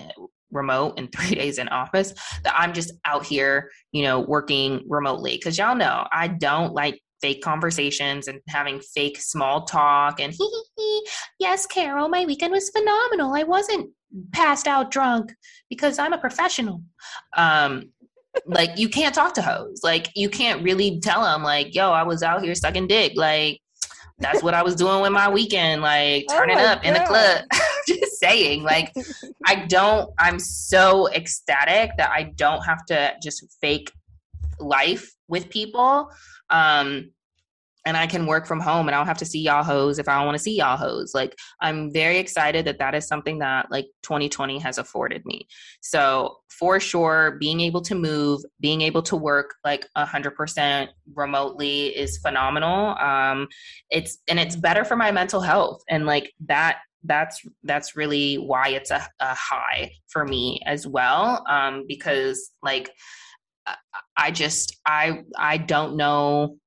[0.51, 2.13] remote and three days in office
[2.43, 6.99] that i'm just out here you know working remotely because y'all know i don't like
[7.21, 11.07] fake conversations and having fake small talk and hee hee hee
[11.39, 13.89] yes carol my weekend was phenomenal i wasn't
[14.31, 15.33] passed out drunk
[15.69, 16.81] because i'm a professional
[17.37, 17.83] um
[18.45, 22.03] like you can't talk to hoes like you can't really tell them like yo i
[22.03, 23.59] was out here sucking dick like
[24.19, 26.87] that's what I was doing with my weekend, like oh turning oh up God.
[26.87, 27.43] in the club.
[27.87, 28.93] just saying, like,
[29.45, 33.91] I don't, I'm so ecstatic that I don't have to just fake
[34.59, 36.09] life with people.
[36.49, 37.11] Um,
[37.85, 40.09] and I can work from home and I don't have to see y'all hoes if
[40.09, 41.13] I don't want to see y'all hoes.
[41.13, 45.47] Like I'm very excited that that is something that like 2020 has afforded me.
[45.81, 51.87] So for sure, being able to move, being able to work like hundred percent remotely
[51.87, 52.97] is phenomenal.
[52.97, 53.47] Um,
[53.91, 58.69] it's and it's better for my mental health and like that that's that's really why
[58.69, 62.89] it's a, a high for me as well um, because like
[64.17, 66.57] i just i i don't know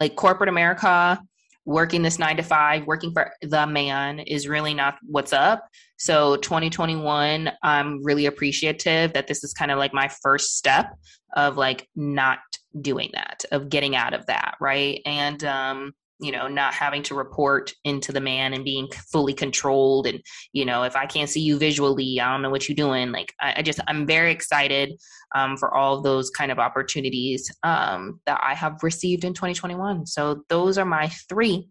[0.00, 1.20] like corporate America,
[1.64, 5.68] working this nine to five, working for the man is really not what's up.
[5.96, 10.94] So 2021, I'm really appreciative that this is kind of like my first step
[11.34, 12.38] of like not
[12.80, 15.00] doing that, of getting out of that, right?
[15.06, 20.06] And um, you know not having to report into the man and being fully controlled
[20.06, 20.20] and
[20.52, 23.34] you know if i can't see you visually i don't know what you're doing like
[23.40, 24.92] i, I just i'm very excited
[25.34, 30.06] um, for all of those kind of opportunities um, that i have received in 2021
[30.06, 31.68] so those are my three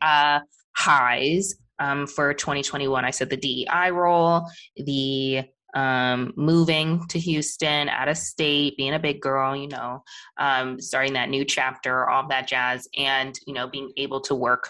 [0.00, 0.40] uh,
[0.76, 5.42] highs um, for 2021 i said the dei role the
[5.74, 10.02] um, moving to Houston, out of state, being a big girl, you know,
[10.38, 14.68] um, starting that new chapter, all that jazz, and you know, being able to work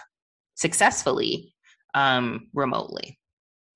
[0.55, 1.53] successfully
[1.93, 3.19] um, remotely.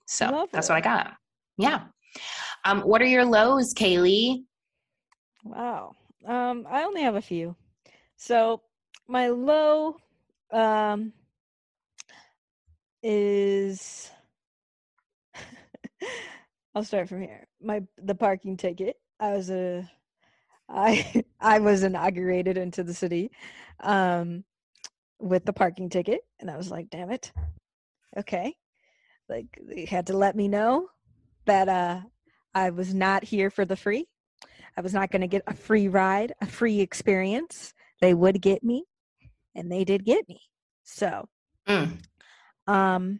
[0.08, 1.14] So that's what I got.
[1.58, 1.84] Yeah.
[2.66, 4.44] Um, what are your lows, Kaylee?
[5.44, 5.94] Wow.
[6.26, 7.56] Um, I only have a few.
[8.16, 8.62] So
[9.08, 9.98] my low
[10.52, 11.14] um,
[13.04, 14.10] is
[16.78, 17.48] I'll start from here.
[17.60, 18.98] My the parking ticket.
[19.20, 19.90] I was a
[20.70, 23.32] I I was inaugurated into the city
[23.80, 24.44] um
[25.20, 27.32] with the parking ticket and I was like, damn it.
[28.16, 28.56] Okay.
[29.28, 30.90] Like they had to let me know
[31.46, 32.02] that uh
[32.54, 34.08] I was not here for the free.
[34.78, 37.74] I was not going to get a free ride, a free experience.
[38.02, 38.86] They would get me
[39.56, 40.42] and they did get me.
[40.84, 41.28] So
[41.68, 41.98] mm.
[42.68, 43.20] um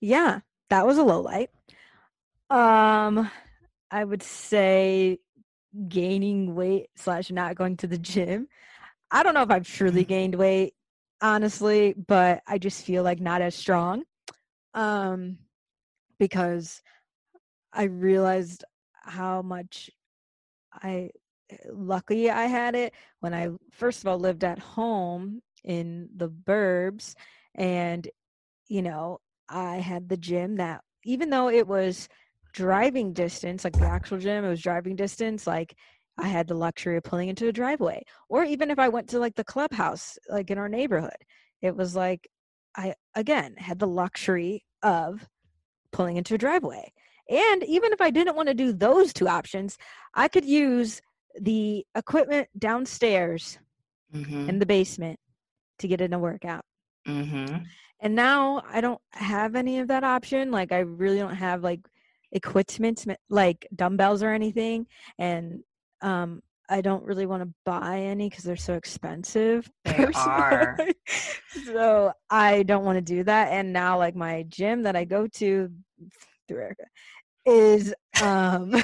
[0.00, 1.50] yeah, that was a low light.
[2.52, 3.30] Um,
[3.90, 5.20] I would say
[5.88, 8.46] gaining weight slash not going to the gym.
[9.10, 10.08] I don't know if I've truly mm-hmm.
[10.08, 10.74] gained weight,
[11.22, 14.02] honestly, but I just feel like not as strong.
[14.74, 15.38] Um,
[16.18, 16.82] because
[17.72, 18.64] I realized
[19.02, 19.88] how much
[20.74, 21.08] I
[21.70, 27.14] lucky I had it when I first of all lived at home in the burbs
[27.54, 28.08] and
[28.68, 32.08] you know I had the gym that even though it was
[32.52, 35.74] driving distance, like the actual gym, it was driving distance, like
[36.18, 38.04] I had the luxury of pulling into a driveway.
[38.28, 41.16] Or even if I went to like the clubhouse, like in our neighborhood,
[41.60, 42.28] it was like
[42.76, 45.28] I again had the luxury of
[45.92, 46.92] pulling into a driveway.
[47.28, 49.78] And even if I didn't want to do those two options,
[50.14, 51.00] I could use
[51.40, 53.58] the equipment downstairs
[54.14, 54.50] mm-hmm.
[54.50, 55.18] in the basement
[55.78, 56.64] to get in a workout.
[57.06, 57.64] Mm-hmm.
[58.00, 60.50] And now I don't have any of that option.
[60.50, 61.80] Like I really don't have like
[62.32, 64.86] equipment like dumbbells or anything
[65.18, 65.60] and
[66.00, 69.70] um I don't really want to buy any because they're so expensive.
[69.84, 70.78] They are.
[71.66, 73.52] so I don't want to do that.
[73.52, 75.70] And now, like my gym that I go to
[76.48, 76.84] through Erica
[77.44, 78.70] is um.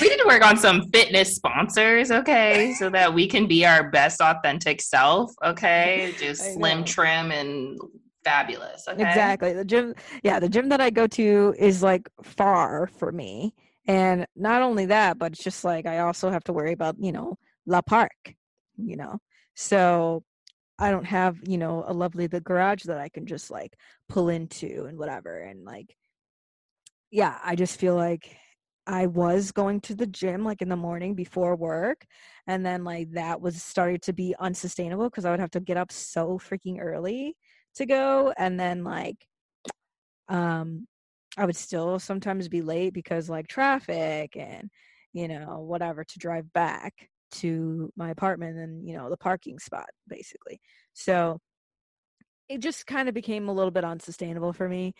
[0.00, 3.90] we need to work on some fitness sponsors, okay, so that we can be our
[3.90, 6.14] best authentic self, okay?
[6.18, 7.78] Just slim, trim, and
[8.24, 8.86] fabulous.
[8.88, 9.02] Okay?
[9.02, 9.52] Exactly.
[9.52, 13.54] The gym, yeah, the gym that I go to is like far for me.
[13.86, 17.12] And not only that, but it's just like I also have to worry about, you
[17.12, 18.34] know, La Park,
[18.76, 19.18] you know.
[19.54, 20.22] So
[20.78, 23.74] I don't have, you know, a lovely the garage that I can just like
[24.08, 25.38] pull into and whatever.
[25.40, 25.96] And like,
[27.10, 28.36] yeah, I just feel like
[28.86, 32.04] I was going to the gym like in the morning before work.
[32.46, 35.76] And then like that was started to be unsustainable because I would have to get
[35.76, 37.36] up so freaking early
[37.76, 38.32] to go.
[38.36, 39.26] And then like
[40.28, 40.86] um
[41.36, 44.70] I would still sometimes be late because like traffic and
[45.12, 49.88] you know whatever to drive back to my apartment and you know the parking spot
[50.08, 50.60] basically.
[50.92, 51.40] So
[52.48, 54.94] it just kind of became a little bit unsustainable for me.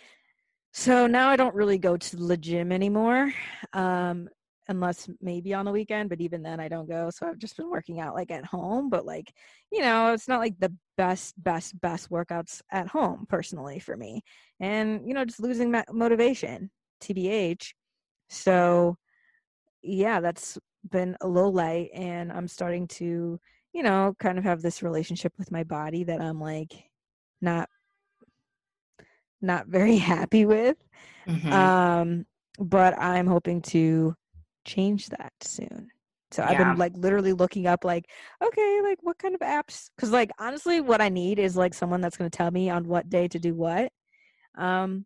[0.73, 3.33] So now I don't really go to the gym anymore.
[3.73, 4.29] Um
[4.69, 7.71] unless maybe on the weekend but even then i don't go so i've just been
[7.71, 9.33] working out like at home but like
[9.71, 14.23] you know it's not like the best best best workouts at home personally for me
[14.61, 16.71] and you know just losing motivation
[17.03, 17.73] tbh
[18.29, 18.97] so
[19.83, 20.59] yeah that's
[20.91, 23.39] been a low light and i'm starting to
[23.73, 26.73] you know kind of have this relationship with my body that i'm like
[27.41, 27.69] not
[29.41, 30.77] not very happy with
[31.27, 31.53] mm-hmm.
[31.53, 32.25] um
[32.59, 34.15] but i'm hoping to
[34.65, 35.89] change that soon.
[36.33, 38.07] So I've been like literally looking up like,
[38.43, 39.91] okay, like what kind of apps?
[39.95, 42.89] Because like honestly, what I need is like someone that's going to tell me on
[42.89, 43.93] what day to do what.
[44.57, 45.05] Um,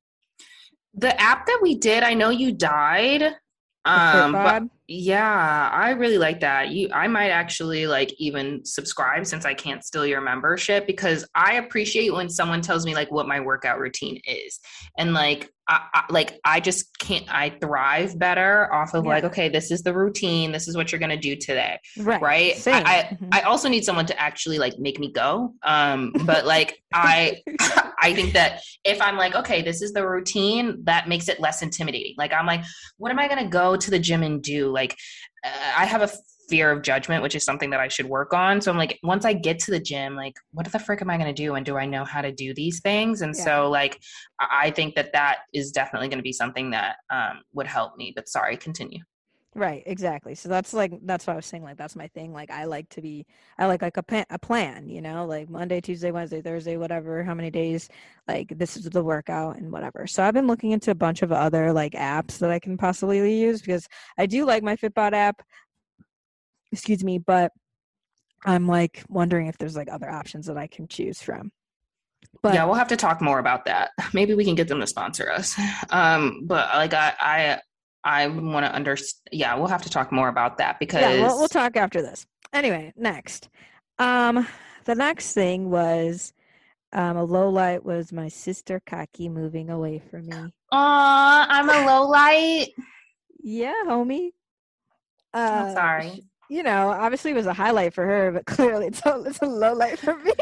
[0.94, 3.34] the app that we did, I know you died.
[3.84, 6.70] Um, but yeah, I really like that.
[6.70, 11.54] You, I might actually like even subscribe since I can't steal your membership because I
[11.54, 14.58] appreciate when someone tells me like what my workout routine is,
[14.98, 17.24] and like I, I, like I just can't.
[17.28, 19.10] I thrive better off of yeah.
[19.10, 20.52] like, okay, this is the routine.
[20.52, 22.20] This is what you're gonna do today, right?
[22.20, 22.56] Right.
[22.56, 22.84] Same.
[22.86, 23.28] I mm-hmm.
[23.32, 25.54] I also need someone to actually like make me go.
[25.62, 27.42] Um, but like I
[28.00, 31.62] I think that if I'm like, okay, this is the routine, that makes it less
[31.62, 32.14] intimidating.
[32.16, 32.64] Like I'm like,
[32.98, 34.70] what am I gonna go to the gym and do?
[34.70, 34.96] Like,
[35.44, 36.10] uh, I have a
[36.48, 38.60] fear of judgment, which is something that I should work on.
[38.60, 41.16] So I'm like, once I get to the gym, like, what the frick am I
[41.16, 41.54] going to do?
[41.54, 43.22] And do I know how to do these things?
[43.22, 43.44] And yeah.
[43.44, 44.00] so, like,
[44.38, 48.12] I think that that is definitely going to be something that um, would help me.
[48.14, 49.00] But sorry, continue.
[49.56, 50.34] Right, exactly.
[50.34, 51.62] So that's like that's what I was saying.
[51.62, 52.30] Like that's my thing.
[52.30, 53.24] Like I like to be,
[53.58, 54.86] I like like a plan, a plan.
[54.86, 57.24] You know, like Monday, Tuesday, Wednesday, Thursday, whatever.
[57.24, 57.88] How many days?
[58.28, 60.06] Like this is the workout and whatever.
[60.06, 63.34] So I've been looking into a bunch of other like apps that I can possibly
[63.34, 63.88] use because
[64.18, 65.40] I do like my Fitbod app
[66.76, 67.52] excuse me, but
[68.44, 71.50] I'm like wondering if there's like other options that I can choose from.
[72.42, 73.92] But yeah, we'll have to talk more about that.
[74.12, 75.58] Maybe we can get them to sponsor us.
[75.90, 77.60] Um, but like I, I,
[78.04, 79.28] I want to understand.
[79.32, 82.26] Yeah, we'll have to talk more about that because yeah, we'll, we'll talk after this.
[82.52, 83.48] Anyway, next,
[83.98, 84.46] um,
[84.84, 86.32] the next thing was
[86.92, 90.52] um, a low light was my sister Kaki moving away from me.
[90.72, 92.68] Aw, I'm a low light.
[93.40, 94.30] yeah, homie.
[95.32, 99.04] Uh, I'm sorry you know, obviously it was a highlight for her, but clearly it's
[99.06, 100.32] a, it's a low light for me.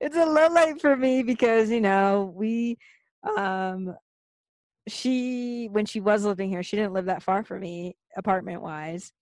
[0.00, 2.78] it's a low light for me because, you know, we,
[3.36, 3.94] um,
[4.88, 9.12] she, when she was living here, she didn't live that far from me apartment wise.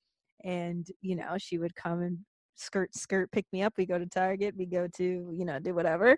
[0.45, 2.18] And, you know, she would come and
[2.57, 3.74] skirt, skirt, pick me up.
[3.76, 6.16] We go to Target, we go to, you know, do whatever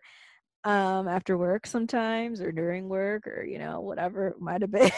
[0.65, 4.91] um after work sometimes or during work or you know whatever it might have been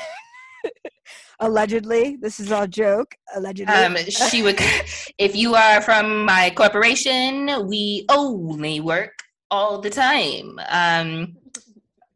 [1.40, 3.74] allegedly this is all joke allegedly.
[3.74, 4.58] Um, she would
[5.18, 9.12] if you are from my corporation we only work
[9.50, 11.36] all the time um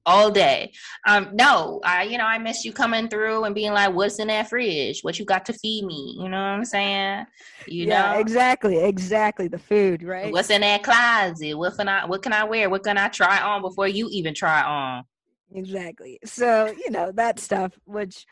[0.07, 0.73] all day.
[1.07, 4.29] Um no i you know i miss you coming through and being like what's in
[4.29, 5.03] that fridge?
[5.03, 6.17] What you got to feed me?
[6.19, 7.27] You know what i'm saying?
[7.67, 8.19] You yeah, know?
[8.19, 10.33] exactly exactly the food right?
[10.33, 11.55] What's in that closet?
[11.55, 12.71] What can i what can i wear?
[12.71, 15.05] What can i try on before you even try on?
[15.55, 16.19] Exactly.
[16.25, 18.27] So you know that stuff which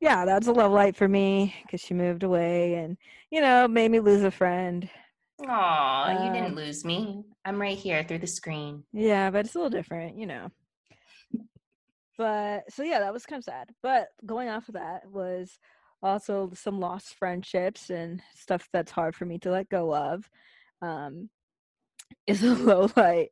[0.00, 2.96] yeah that's a love light for me because she moved away and
[3.30, 4.88] you know made me lose a friend
[5.40, 7.22] Oh, uh, you didn't um, lose me.
[7.44, 8.84] I'm right here through the screen.
[8.92, 10.50] Yeah, but it's a little different, you know.
[12.16, 13.68] But so yeah, that was kind of sad.
[13.82, 15.58] But going off of that was
[16.02, 20.28] also some lost friendships and stuff that's hard for me to let go of.
[20.80, 21.28] Um,
[22.26, 23.30] is a low light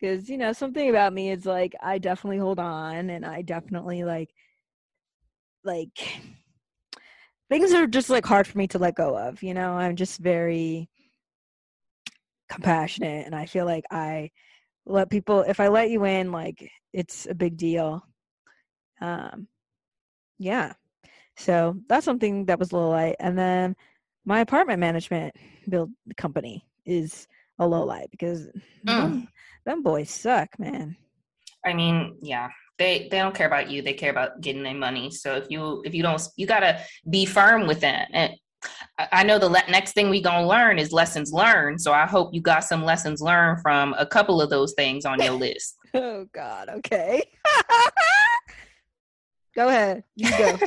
[0.00, 4.04] because you know something about me is like I definitely hold on and I definitely
[4.04, 4.30] like
[5.64, 6.20] like
[7.48, 9.42] things are just like hard for me to let go of.
[9.42, 10.88] You know, I'm just very
[12.50, 14.30] compassionate, and I feel like I
[14.86, 15.42] let people.
[15.42, 18.04] If I let you in, like it's a big deal.
[19.00, 19.48] Um,
[20.38, 20.74] yeah.
[21.36, 23.76] So that's something that was a little light, and then
[24.24, 25.34] my apartment management
[25.68, 27.26] build company is
[27.58, 28.86] a low light because mm.
[28.86, 29.28] them,
[29.64, 30.96] them boys suck, man.
[31.64, 32.48] I mean, yeah,
[32.82, 33.82] they they don't care about you.
[33.82, 35.10] They care about getting their money.
[35.10, 38.08] So if you if you don't, you gotta be firm with that.
[38.12, 38.34] And
[38.98, 41.80] I know the le- next thing we gonna learn is lessons learned.
[41.80, 45.20] So I hope you got some lessons learned from a couple of those things on
[45.20, 45.76] your list.
[45.94, 46.68] oh God.
[46.68, 47.24] Okay.
[49.56, 50.04] go ahead.
[50.16, 50.58] You go.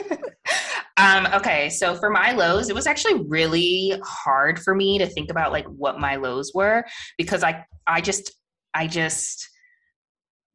[0.97, 1.69] um, okay.
[1.69, 5.65] So for my lows, it was actually really hard for me to think about like
[5.65, 6.85] what my lows were
[7.17, 8.33] because I I just
[8.73, 9.49] I just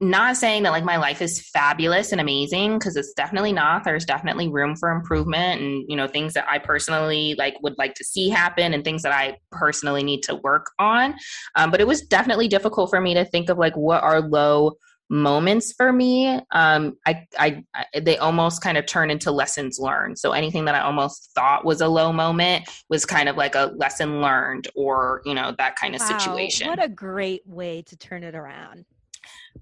[0.00, 3.84] not saying that like my life is fabulous and amazing because it's definitely not.
[3.84, 7.94] There's definitely room for improvement and you know things that i personally like would like
[7.94, 11.14] to see happen and things that i personally need to work on.
[11.56, 14.76] Um, but it was definitely difficult for me to think of like what are low
[15.10, 16.40] moments for me.
[16.52, 20.18] Um, I, I i they almost kind of turn into lessons learned.
[20.18, 23.72] So anything that i almost thought was a low moment was kind of like a
[23.76, 26.68] lesson learned or you know that kind of wow, situation.
[26.68, 28.86] what a great way to turn it around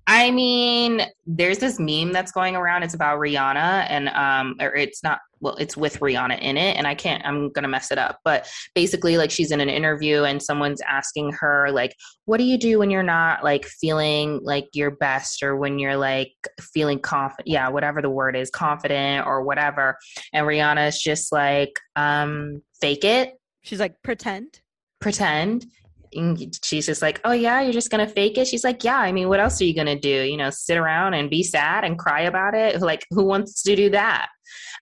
[0.07, 2.83] I mean, there's this meme that's going around.
[2.83, 5.21] It's about Rihanna, and um, or it's not.
[5.41, 7.25] Well, it's with Rihanna in it, and I can't.
[7.27, 8.19] I'm gonna mess it up.
[8.25, 12.57] But basically, like she's in an interview, and someone's asking her, like, "What do you
[12.57, 17.47] do when you're not like feeling like your best, or when you're like feeling confident?
[17.49, 19.99] Yeah, whatever the word is, confident or whatever."
[20.33, 24.61] And Rihanna's just like, um, "Fake it." She's like, "Pretend."
[25.01, 25.67] Pretend
[26.13, 29.13] and she's just like, "Oh yeah, you're just gonna fake it." She's like, "Yeah, I
[29.13, 30.09] mean, what else are you gonna do?
[30.09, 32.81] You know, sit around and be sad and cry about it?
[32.81, 34.29] Like, who wants to do that?"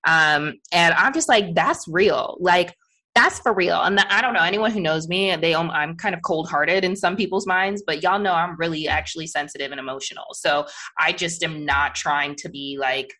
[0.06, 2.36] Um, and I'm just like, "That's real.
[2.40, 2.74] Like,
[3.14, 5.34] that's for real." And the, I don't know anyone who knows me.
[5.36, 8.88] They, I'm kind of cold hearted in some people's minds, but y'all know I'm really
[8.88, 10.26] actually sensitive and emotional.
[10.32, 10.66] So
[10.98, 13.12] I just am not trying to be like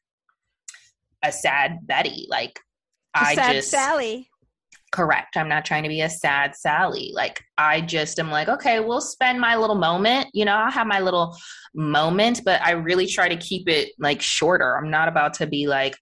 [1.25, 2.27] a sad Betty.
[2.29, 2.61] Like,
[3.15, 4.31] a I sad just Sally
[4.93, 5.37] correct.
[5.37, 7.12] I'm not trying to be a sad Sally.
[7.14, 10.28] Like, I just am like, okay, we'll spend my little moment.
[10.32, 11.37] You know, I'll have my little
[11.74, 14.76] moment, but I really try to keep it like shorter.
[14.76, 15.97] I'm not about to be like,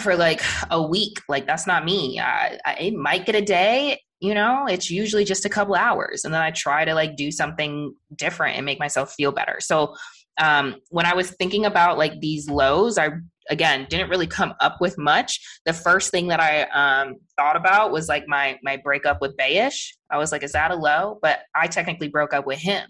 [0.00, 1.18] for like a week.
[1.28, 2.20] Like, that's not me.
[2.20, 4.00] I, I might get a day.
[4.20, 6.24] You know, it's usually just a couple hours.
[6.24, 9.58] And then I try to like do something different and make myself feel better.
[9.60, 9.94] So,
[10.40, 13.10] um, when I was thinking about like these lows, I
[13.50, 15.40] again didn't really come up with much.
[15.64, 19.90] The first thing that i um, thought about was like my my breakup with bayish.
[20.10, 21.18] I was like is that a low?
[21.22, 22.88] But i technically broke up with him.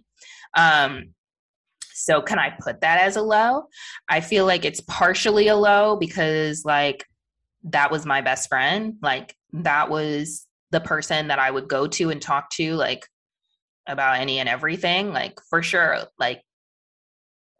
[0.57, 1.15] Um,
[1.93, 3.65] so can i put that as a low?
[4.09, 7.05] I feel like it's partially a low because like
[7.65, 8.95] that was my best friend.
[9.03, 13.07] Like that was the person that i would go to and talk to like
[13.87, 15.13] about any and everything.
[15.13, 16.43] Like for sure like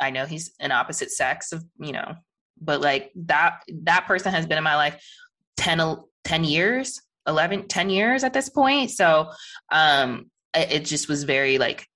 [0.01, 2.15] I know he's an opposite sex of, you know,
[2.61, 5.03] but like that that person has been in my life
[5.57, 8.91] 10 10 years 11 10 years at this point.
[8.91, 9.31] So
[9.73, 11.87] um it, it just was very like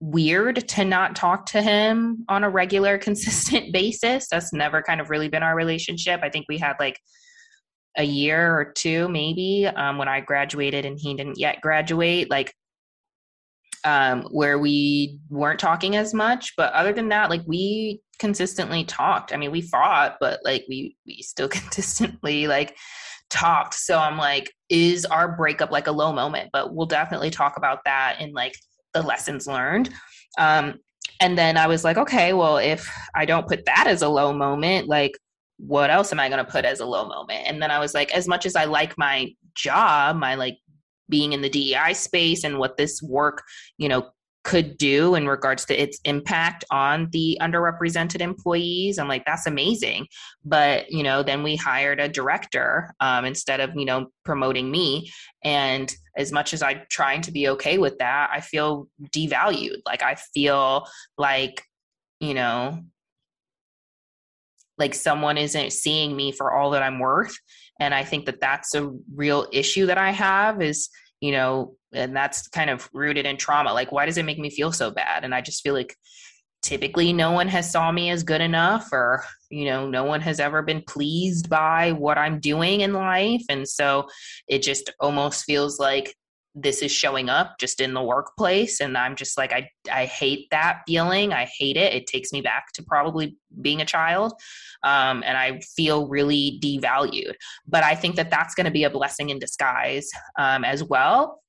[0.00, 4.28] weird to not talk to him on a regular consistent basis.
[4.30, 6.20] That's never kind of really been our relationship.
[6.22, 6.98] I think we had like
[7.96, 12.28] a year or two maybe um, when i graduated and he didn't yet graduate.
[12.28, 12.52] Like
[13.84, 16.54] um, where we weren't talking as much.
[16.56, 19.32] But other than that, like we consistently talked.
[19.32, 22.76] I mean, we fought, but like we we still consistently like
[23.30, 23.74] talked.
[23.74, 26.50] So I'm like, is our breakup like a low moment?
[26.52, 28.56] But we'll definitely talk about that in like
[28.92, 29.90] the lessons learned.
[30.38, 30.74] Um,
[31.20, 34.32] and then I was like, okay, well, if I don't put that as a low
[34.32, 35.12] moment, like
[35.58, 37.44] what else am I going to put as a low moment?
[37.46, 40.58] And then I was like, as much as I like my job, my like
[41.08, 43.42] being in the DEI space and what this work,
[43.78, 44.10] you know,
[44.44, 48.98] could do in regards to its impact on the underrepresented employees.
[48.98, 50.06] I'm like, that's amazing.
[50.44, 55.10] But, you know, then we hired a director um, instead of, you know, promoting me.
[55.42, 59.78] And as much as I'm trying to be okay with that, I feel devalued.
[59.86, 60.86] Like, I feel
[61.16, 61.62] like,
[62.20, 62.84] you know,
[64.76, 67.36] like someone isn't seeing me for all that I'm worth
[67.80, 70.88] and i think that that's a real issue that i have is
[71.20, 73.72] you know and that's kind of rooted in trauma.
[73.72, 75.24] Like why does it make me feel so bad?
[75.24, 75.96] And i just feel like
[76.60, 80.40] typically no one has saw me as good enough or you know no one has
[80.40, 83.44] ever been pleased by what i'm doing in life.
[83.48, 84.08] And so
[84.48, 86.14] it just almost feels like
[86.54, 90.48] this is showing up just in the workplace and i'm just like i i hate
[90.50, 91.32] that feeling.
[91.32, 91.92] I hate it.
[91.92, 94.32] It takes me back to probably being a child
[94.82, 97.34] um, and i feel really devalued.
[97.66, 101.40] But i think that that's going to be a blessing in disguise um, as well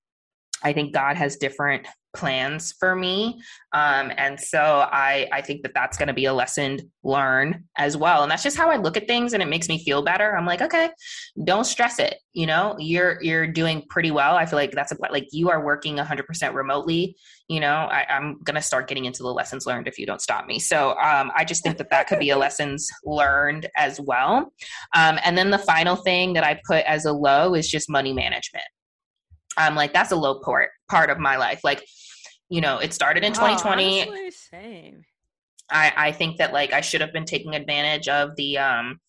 [0.65, 3.41] i think god has different plans for me.
[3.73, 4.59] Um, and so
[4.91, 8.23] i i think that that's going to be a lesson learned as well.
[8.23, 10.35] And that's just how i look at things and it makes me feel better.
[10.35, 10.89] I'm like okay
[11.43, 12.75] don't stress it you know?
[12.79, 14.35] You're you're doing pretty well.
[14.35, 17.15] I feel like that's a, like you are working 100% remotely
[17.47, 17.75] you know?
[17.75, 20.57] I, am going to start getting into the lessons learned if you don't stop me.
[20.59, 24.53] So um, i just think that that could be a lessons learned as well.
[24.95, 28.13] Um, and then the final thing that i put as a low is just money
[28.13, 28.65] management
[29.57, 31.85] um, like that's a low part part of my life like
[32.49, 35.01] you know it started in 2020 honestly, same.
[35.71, 38.99] I, I think that like I should have been taking advantage of the um,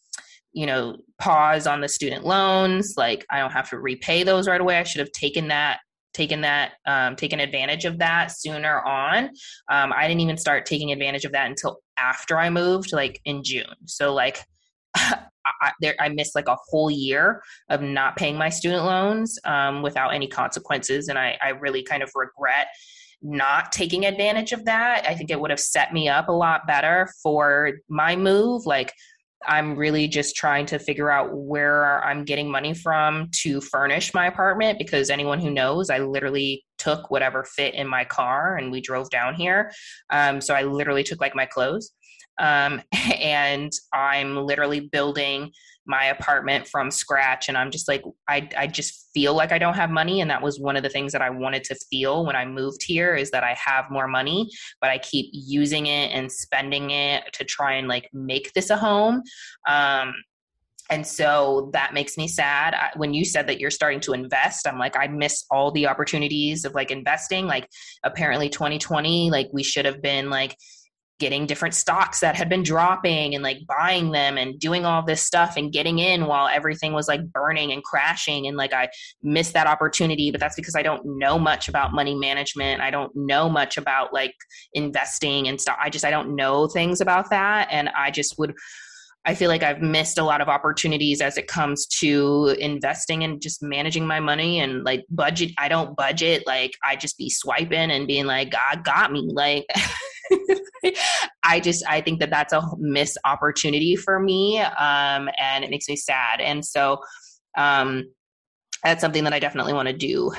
[0.57, 2.94] you know, pause on the student loans.
[2.97, 4.78] Like I don't have to repay those right away.
[4.78, 5.80] I should have taken that
[6.14, 9.24] taken that um, taken advantage of that sooner on
[9.70, 13.42] um, i didn't even start taking advantage of that until after i moved like in
[13.44, 14.42] june so like
[15.61, 19.82] I, there, I missed like a whole year of not paying my student loans um,
[19.82, 22.68] without any consequences, and I, I really kind of regret
[23.22, 25.07] not taking advantage of that.
[25.09, 28.66] I think it would have set me up a lot better for my move.
[28.66, 28.92] Like,
[29.47, 34.26] I'm really just trying to figure out where I'm getting money from to furnish my
[34.26, 38.80] apartment because anyone who knows, I literally took whatever fit in my car and we
[38.80, 39.72] drove down here.
[40.11, 41.92] Um, so I literally took like my clothes.
[42.39, 42.82] Um,
[43.20, 45.53] and I'm literally building
[45.87, 49.74] my apartment from scratch and i'm just like I, I just feel like i don't
[49.74, 52.37] have money and that was one of the things that i wanted to feel when
[52.37, 56.30] i moved here is that i have more money but i keep using it and
[56.30, 59.22] spending it to try and like make this a home.
[59.68, 60.14] Um,
[60.89, 62.72] and so that makes me sad.
[62.72, 65.87] I, when you said that you're starting to invest i'm like i miss all the
[65.87, 67.47] opportunities of like investing.
[67.47, 67.68] Like
[68.05, 70.57] apparently 2020 like we should have been like
[71.18, 75.22] getting different stocks that had been dropping and like buying them and doing all this
[75.22, 78.88] stuff and getting in while everything was like burning and crashing and like I
[79.22, 83.14] missed that opportunity but that's because I don't know much about money management I don't
[83.14, 84.34] know much about like
[84.74, 88.54] investing and stuff I just I don't know things about that and I just would
[89.26, 93.42] I feel like I've missed a lot of opportunities as it comes to investing and
[93.42, 95.50] just managing my money and like budget.
[95.58, 96.46] I don't budget.
[96.46, 99.28] Like I just be swiping and being like, God got me.
[99.32, 99.66] Like
[101.42, 104.58] I just, I think that that's a missed opportunity for me.
[104.60, 106.40] Um, and it makes me sad.
[106.40, 107.00] And so,
[107.56, 108.04] um,
[108.82, 110.32] that's something that I definitely want to do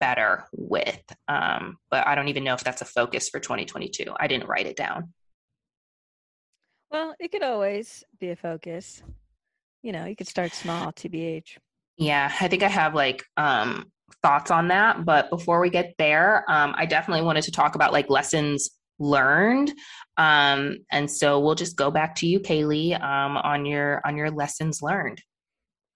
[0.00, 1.02] better with.
[1.28, 4.12] Um, but I don't even know if that's a focus for 2022.
[4.18, 5.12] I didn't write it down.
[6.90, 9.02] Well, it could always be a focus.
[9.82, 11.58] You know, you could start small, TBH.
[11.96, 13.90] Yeah, I think I have like um
[14.22, 17.92] thoughts on that, but before we get there, um I definitely wanted to talk about
[17.92, 19.72] like lessons learned.
[20.16, 24.30] Um and so we'll just go back to you Kaylee um on your on your
[24.30, 25.20] lessons learned.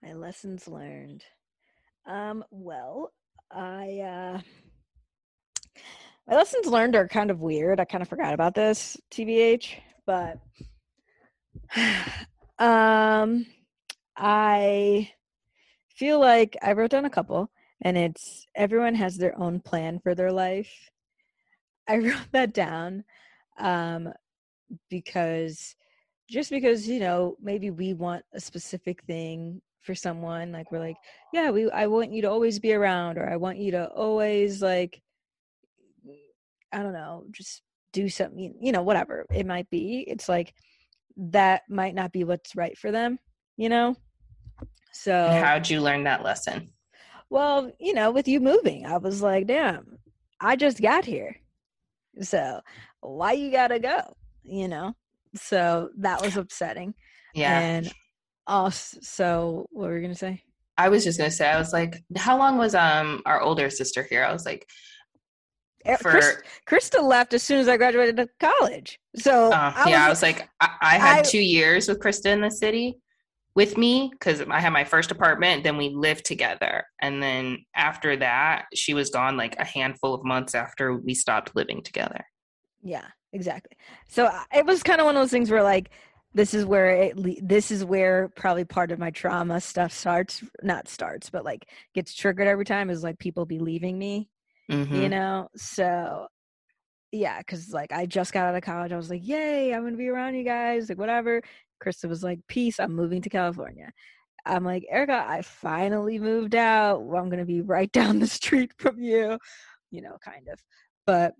[0.03, 1.25] My lessons learned.
[2.07, 3.13] Um well,
[3.51, 4.41] I uh
[6.29, 7.81] my lessons learned are kind of weird.
[7.81, 9.75] I kind of forgot about this, TBH,
[10.07, 10.39] but
[12.59, 13.47] um,
[14.17, 15.11] I
[15.89, 17.51] feel like I wrote down a couple,
[17.83, 20.89] and it's everyone has their own plan for their life.
[21.89, 23.05] I wrote that down
[23.59, 24.12] um,
[24.89, 25.74] because
[26.28, 30.97] just because you know maybe we want a specific thing for someone like we're like
[31.33, 34.61] yeah we i want you to always be around or i want you to always
[34.61, 35.01] like
[36.70, 37.62] i don't know just
[37.93, 40.55] do something you know whatever it might be it's like
[41.16, 43.18] that might not be what's right for them,
[43.57, 43.97] you know?
[44.93, 46.70] So, and how'd you learn that lesson?
[47.28, 49.99] Well, you know, with you moving, I was like, damn,
[50.41, 51.37] I just got here.
[52.21, 52.61] So,
[53.01, 54.17] why you gotta go?
[54.43, 54.95] You know?
[55.35, 56.95] So, that was upsetting.
[57.35, 57.59] Yeah.
[57.59, 57.93] And
[58.47, 60.43] also, so what were you to say?
[60.77, 64.03] I was just to say, I was like, how long was um our older sister
[64.03, 64.25] here?
[64.25, 64.67] I was like,
[65.99, 66.37] for Chris,
[66.67, 68.99] Krista left as soon as I graduated college.
[69.17, 72.01] So uh, I yeah, was, I was like, I, I had I, two years with
[72.01, 72.99] Krista in the city
[73.55, 75.65] with me because I had my first apartment.
[75.65, 80.25] Then we lived together, and then after that, she was gone like a handful of
[80.25, 82.25] months after we stopped living together.
[82.83, 83.77] Yeah, exactly.
[84.09, 85.91] So it was kind of one of those things where like
[86.33, 90.89] this is where it this is where probably part of my trauma stuff starts not
[90.89, 94.29] starts but like gets triggered every time is like people be leaving me
[94.71, 94.95] mm-hmm.
[94.95, 96.27] you know so
[97.13, 99.97] yeah because like i just got out of college i was like yay i'm gonna
[99.97, 101.43] be around you guys like whatever
[101.83, 103.91] krista was like peace i'm moving to california
[104.47, 107.03] I'm like, Erica, I finally moved out.
[107.05, 109.39] Well, I'm going to be right down the street from you,
[109.91, 110.59] you know, kind of.
[111.07, 111.35] But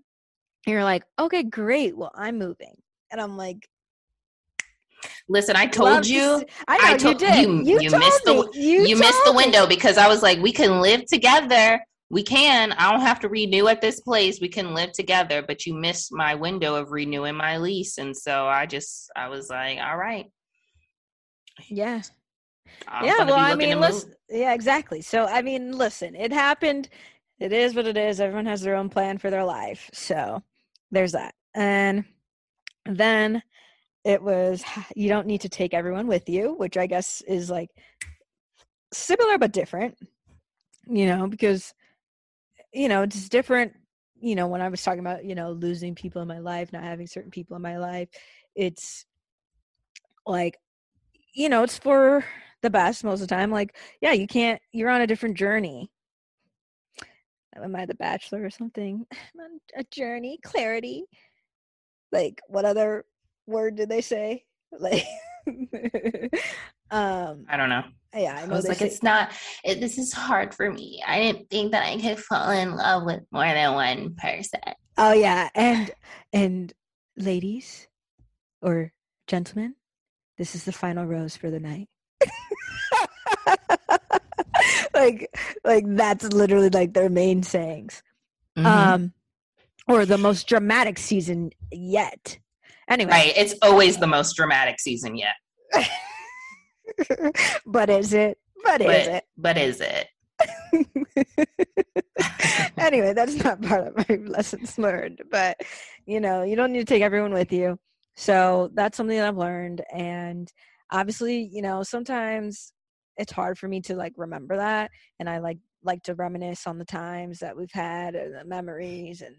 [0.67, 1.97] you're like, okay, great.
[1.97, 2.75] Well, I'm moving.
[3.11, 3.67] And I'm like,
[5.27, 6.39] Listen, I told you.
[6.39, 7.49] See- I know I told you did.
[7.49, 7.61] you.
[7.63, 8.37] You, You missed the me.
[8.41, 9.37] w- You, You, missed the me.
[9.37, 11.79] window because I was like, we can live together.
[12.11, 12.73] We can.
[12.73, 14.41] I don't have to renew at this place.
[14.41, 15.41] We can live together.
[15.41, 19.49] But you missed my window of renewing my lease, and so I just, I was
[19.49, 20.25] like, all right.
[21.69, 22.01] Yeah.
[22.87, 23.23] I'm yeah.
[23.23, 24.13] Well, I mean, listen.
[24.29, 25.01] Yeah, exactly.
[25.01, 26.89] So, I mean, listen, it happened.
[27.39, 28.19] It is what it is.
[28.19, 29.89] Everyone has their own plan for their life.
[29.93, 30.43] So,
[30.91, 31.33] there's that.
[31.55, 32.03] And
[32.85, 33.41] then
[34.03, 34.63] it was
[34.95, 37.69] you don't need to take everyone with you, which I guess is like
[38.91, 39.97] similar but different,
[40.87, 41.73] you know, because,
[42.73, 43.73] you know, it's different.
[44.19, 46.83] You know, when I was talking about, you know, losing people in my life, not
[46.83, 48.09] having certain people in my life,
[48.55, 49.05] it's
[50.25, 50.57] like,
[51.33, 52.23] you know, it's for
[52.61, 53.51] the best most of the time.
[53.51, 55.91] Like, yeah, you can't, you're on a different journey.
[57.57, 59.05] Oh, am I the bachelor or something?
[59.77, 61.05] A journey, clarity.
[62.11, 63.05] Like, what other
[63.47, 64.45] word did they say?
[64.79, 65.03] Like,
[66.91, 67.83] um, I don't know.
[68.15, 69.31] yeah, I I was like, say, it's not.
[69.63, 71.01] It, this is hard for me.
[71.05, 74.59] I didn't think that I could fall in love with more than one person.
[74.97, 75.91] oh yeah, and
[76.33, 76.73] and
[77.17, 77.87] ladies
[78.61, 78.91] or
[79.27, 79.75] gentlemen,
[80.37, 81.87] this is the final rose for the night.
[84.93, 85.29] like,
[85.63, 88.03] like that's literally like their main sayings.
[88.57, 88.65] Mhm.
[88.65, 89.13] um
[89.87, 92.37] or the most dramatic season yet
[92.91, 93.33] anyway right.
[93.35, 95.35] It's always the most dramatic season yet.
[97.65, 99.23] but is it but, is it?
[99.37, 100.07] but is it?
[102.77, 105.57] anyway that's not part of my lessons learned but
[106.05, 107.77] you know you don't need to take everyone with you
[108.15, 110.51] so that's something that i've learned and
[110.91, 112.73] obviously you know sometimes
[113.17, 114.89] it's hard for me to like remember that
[115.19, 119.21] and i like like to reminisce on the times that we've had and the memories
[119.21, 119.35] and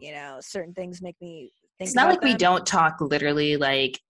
[0.00, 1.50] you know certain things make me
[1.80, 4.00] It's not like we don't talk literally like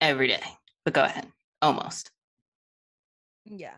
[0.00, 0.42] every day.
[0.84, 1.26] But go ahead.
[1.60, 2.10] Almost.
[3.44, 3.74] Yeah.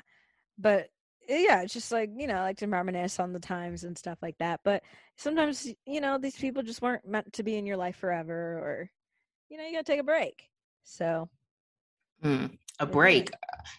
[0.58, 0.88] But
[1.30, 4.18] uh, yeah, it's just like, you know, like to reminisce on the times and stuff
[4.22, 4.60] like that.
[4.64, 4.82] But
[5.16, 8.90] sometimes, you know, these people just weren't meant to be in your life forever or,
[9.48, 10.48] you know, you got to take a break.
[10.84, 11.28] So,
[12.22, 12.46] Hmm.
[12.80, 13.30] A break.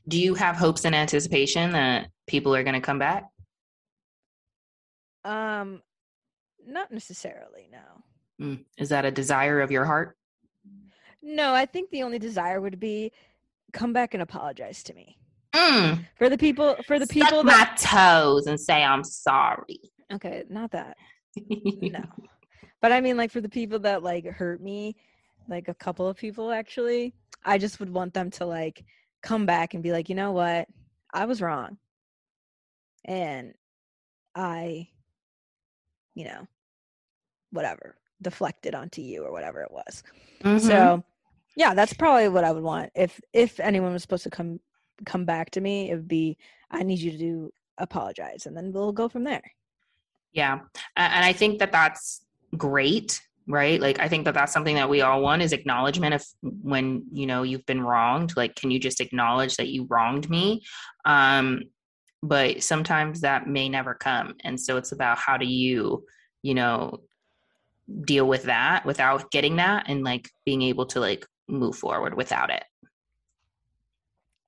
[0.07, 3.25] Do you have hopes and anticipation that people are going to come back?
[5.25, 5.81] um,
[6.67, 8.03] not necessarily, no.
[8.39, 8.55] Hmm.
[8.77, 10.17] Is that a desire of your heart?
[11.21, 13.11] No, I think the only desire would be
[13.73, 15.17] come back and apologize to me.
[15.53, 16.05] Mm.
[16.17, 19.79] For the people, for the Suck people my that, toes and say I'm sorry.
[20.13, 20.97] okay, not that.
[21.37, 22.01] no
[22.81, 24.95] but i mean like for the people that like hurt me
[25.49, 27.13] like a couple of people actually
[27.43, 28.85] i just would want them to like
[29.21, 30.65] come back and be like you know what
[31.13, 31.77] i was wrong
[33.03, 33.53] and
[34.33, 34.87] i
[36.13, 36.47] you know
[37.51, 40.03] whatever deflected onto you or whatever it was
[40.41, 40.59] Mhm.
[40.59, 41.03] so
[41.55, 44.59] yeah that's probably what i would want if if anyone was supposed to come
[45.05, 46.37] come back to me it would be
[46.71, 49.43] i need you to do apologize and then we'll go from there
[50.33, 50.59] Yeah.
[50.97, 52.25] And I think that that's
[52.57, 53.79] great, right?
[53.79, 57.25] Like, I think that that's something that we all want is acknowledgement of when, you
[57.25, 58.35] know, you've been wronged.
[58.35, 60.61] Like, can you just acknowledge that you wronged me?
[61.05, 61.63] Um,
[62.21, 64.35] but sometimes that may never come.
[64.43, 66.03] And so it's about how do you,
[66.43, 66.99] you know,
[68.05, 72.49] deal with that without getting that and like being able to like move forward without
[72.49, 72.63] it.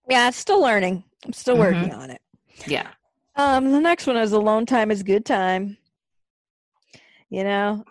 [0.10, 1.60] yeah still learning i'm still Mhm.
[1.60, 2.22] working on it
[2.66, 2.88] Yeah.
[3.36, 5.78] Um, the next one is alone time is good time.
[7.30, 7.84] You know,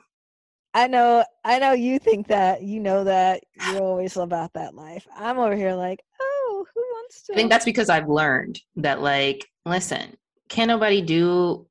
[0.74, 5.06] I know, I know you think that, you know that you're always about that life.
[5.16, 7.34] I'm over here like, oh, who wants to?
[7.34, 10.16] I think that's because I've learned that, like, listen,
[10.48, 11.68] can nobody do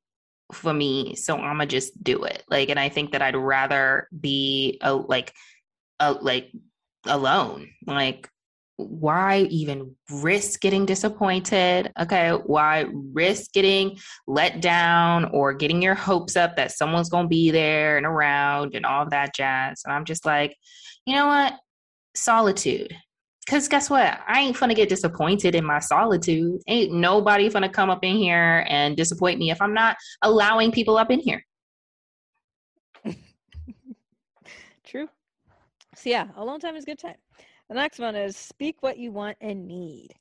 [0.52, 2.42] for me, so I'm gonna just do it.
[2.48, 5.32] Like, and I think that I'd rather be a like,
[6.00, 6.52] a like
[7.06, 7.70] alone.
[7.86, 8.28] Like,
[8.76, 11.92] why even risk getting disappointed?
[11.98, 17.50] Okay, why risk getting let down or getting your hopes up that someone's gonna be
[17.50, 19.82] there and around and all that jazz?
[19.84, 20.56] And I'm just like,
[21.06, 21.54] you know what?
[22.14, 22.96] Solitude.
[23.48, 24.18] Cause guess what?
[24.26, 26.60] I ain't gonna get disappointed in my solitude.
[26.66, 30.96] Ain't nobody gonna come up in here and disappoint me if I'm not allowing people
[30.98, 31.44] up in here.
[34.84, 35.08] True.
[35.94, 37.14] So yeah, alone time is good time.
[37.68, 40.14] The next one is speak what you want and need.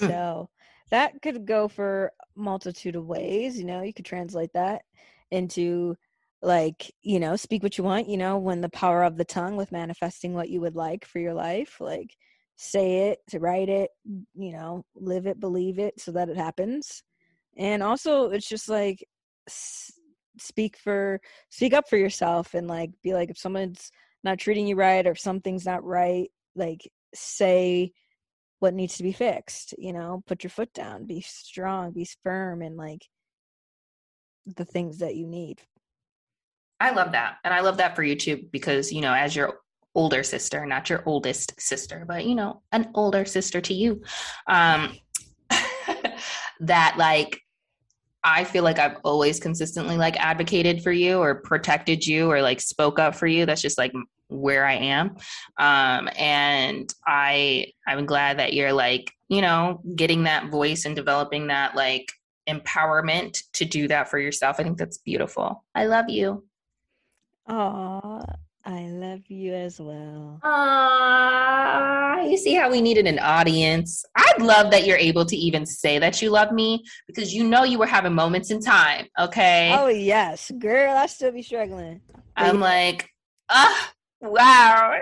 [0.00, 0.08] Mm.
[0.08, 0.48] So
[0.90, 3.58] that could go for multitude of ways.
[3.58, 4.82] You know, you could translate that
[5.30, 5.94] into
[6.40, 9.56] like, you know, speak what you want, you know, when the power of the tongue
[9.56, 11.78] with manifesting what you would like for your life.
[11.80, 12.14] Like
[12.56, 13.90] say it, to write it,
[14.34, 17.02] you know, live it, believe it so that it happens.
[17.56, 19.04] And also it's just like
[20.38, 21.20] speak for
[21.50, 23.90] speak up for yourself and like be like if someone's
[24.22, 27.92] not treating you right or if something's not right, like say
[28.60, 32.62] what needs to be fixed, you know, put your foot down, be strong, be firm
[32.62, 33.06] and like
[34.46, 35.60] the things that you need.
[36.80, 37.36] I love that.
[37.44, 39.58] And I love that for you too, because, you know, as your
[39.94, 44.02] older sister, not your oldest sister, but, you know, an older sister to you,
[44.46, 44.96] um,
[46.60, 47.40] that like,
[48.22, 52.60] I feel like I've always consistently like advocated for you or protected you or like
[52.60, 53.46] spoke up for you.
[53.46, 53.92] That's just like
[54.28, 55.16] where I am.
[55.58, 61.46] Um, and I, I'm glad that you're like, you know, getting that voice and developing
[61.46, 62.12] that like
[62.48, 64.56] empowerment to do that for yourself.
[64.58, 65.64] I think that's beautiful.
[65.74, 66.44] I love you.
[67.50, 68.22] Oh,
[68.66, 70.38] I love you as well.
[70.42, 74.04] Ah, you see how we needed an audience.
[74.14, 77.64] I'd love that you're able to even say that you love me because you know
[77.64, 79.06] you were having moments in time.
[79.18, 79.72] Okay.
[79.72, 82.02] Oh yes, girl, I still be struggling.
[82.36, 83.08] I'm like,
[83.48, 84.98] ah, wow.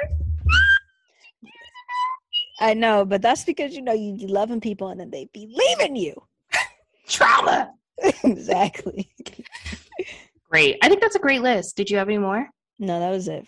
[2.61, 5.53] I know, but that's because you know you be loving people and then they be
[5.53, 6.15] leaving you.
[7.09, 7.73] Trauma.
[8.25, 9.11] exactly.
[10.57, 10.79] Great.
[10.81, 11.77] I think that's a great list.
[11.77, 12.49] Did you have any more?
[12.79, 13.47] No, that was it.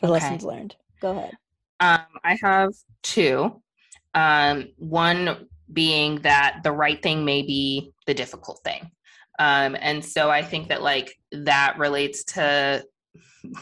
[0.00, 0.14] For Okay.
[0.14, 0.74] lessons learned.
[1.00, 1.30] Go ahead.
[1.78, 2.72] Um, I have
[3.04, 3.62] two.
[4.14, 8.90] Um, one being that the right thing may be the difficult thing.
[9.38, 12.84] Um, and so I think that like that relates to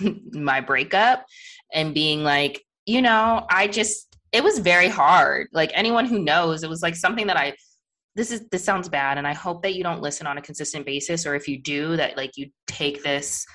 [0.32, 1.26] my breakup
[1.74, 5.48] and being like, you know, I just it was very hard.
[5.52, 7.54] Like anyone who knows, it was like something that I
[8.18, 10.84] this is this sounds bad and I hope that you don't listen on a consistent
[10.84, 13.46] basis or if you do that like you take this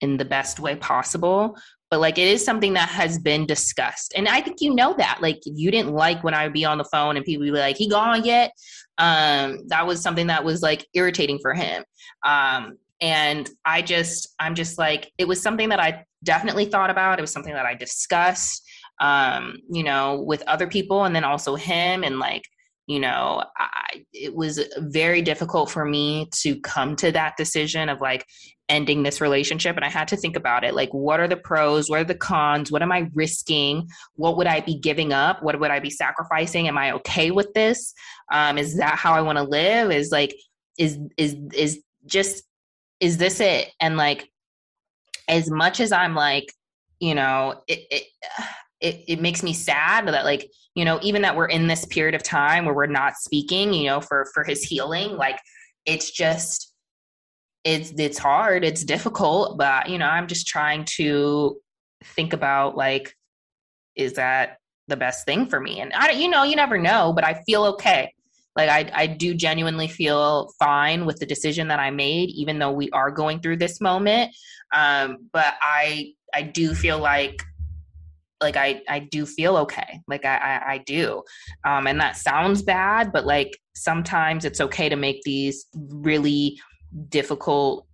[0.00, 1.56] in the best way possible.
[1.90, 5.18] But like it is something that has been discussed and i think you know that.
[5.22, 7.58] Like you didn't like when i would be on the phone and people would be
[7.58, 8.50] like he gone yet?
[8.98, 11.84] Um that was something that was like irritating for him.
[12.26, 17.18] Um and i just i'm just like it was something that i definitely thought about.
[17.18, 18.68] It was something that i discussed
[19.00, 22.42] um you know with other people and then also him and like
[22.90, 28.00] you know I, it was very difficult for me to come to that decision of
[28.00, 28.26] like
[28.68, 30.74] ending this relationship and i had to think about it.
[30.74, 31.88] Like what are the pros?
[31.88, 32.72] What are the cons?
[32.72, 33.88] What am i risking?
[34.14, 35.40] What would i be giving up?
[35.40, 36.66] What would i be sacrificing?
[36.66, 37.94] Am i okay with this?
[38.32, 39.92] Um is that how i want to live?
[39.92, 40.34] Is like
[40.76, 42.42] is is is just
[42.98, 43.70] is this it?
[43.78, 44.28] And like
[45.28, 46.52] as much as i'm like
[46.98, 48.04] you know it it
[48.80, 52.14] it, it makes me sad that like you know even that we're in this period
[52.14, 55.38] of time where we're not speaking you know for for his healing like
[55.86, 56.74] it's just
[57.64, 61.56] it's it's hard it's difficult but you know i'm just trying to
[62.04, 63.14] think about like
[63.96, 64.56] is that
[64.88, 65.80] the best thing for me?
[65.80, 68.12] And i don't you know you never know but i feel okay.
[68.56, 72.72] Like I, I do genuinely feel fine with the decision that i made even though
[72.72, 74.34] we are going through this moment.
[74.72, 77.42] Um, but i i do feel like
[78.40, 80.00] like i i do feel okay.
[80.08, 81.22] Like i i, I do.
[81.64, 86.60] Um, and that sounds bad but like sometimes it's okay to make these really
[87.08, 87.86] difficult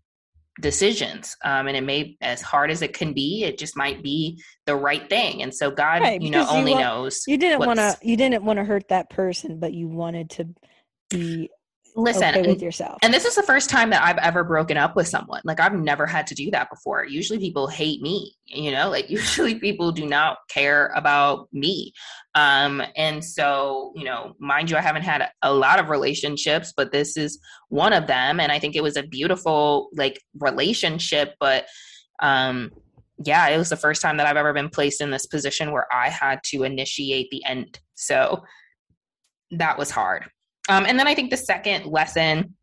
[0.60, 1.36] decisions.
[1.44, 4.74] Um, and it may as hard as it can be it just might be the
[4.74, 5.42] right thing.
[5.42, 7.96] And so god Right, you know because you only want- knows You didn't want to.
[8.02, 10.48] You didn't want to hurt that person, but you wanted to
[11.10, 11.50] be
[11.96, 12.98] listen okay and- with yourself.
[13.02, 15.40] And this is the first time that I've ever broken up with someone.
[15.44, 17.04] Like I've never had to do that before.
[17.06, 21.92] Usually people hate me, you know, like usually people do not care about me.
[22.34, 26.72] Um and so, you know, mind you I haven't had a, a lot of relationships,
[26.76, 27.38] but this is
[27.68, 31.66] one of them and I think it was a beautiful like relationship, but
[32.20, 32.70] um
[33.24, 35.86] yeah, it was the first time that I've ever been placed in this position where
[35.90, 37.80] I had to initiate the end.
[37.94, 38.42] So
[39.52, 40.26] that was hard.
[40.68, 42.54] Um, and then I think the second lesson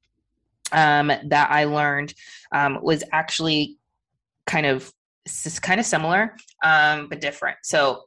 [0.71, 2.13] um, that I learned
[2.51, 3.77] um, was actually
[4.45, 4.91] kind of
[5.61, 7.57] kind of similar, um, but different.
[7.63, 8.03] So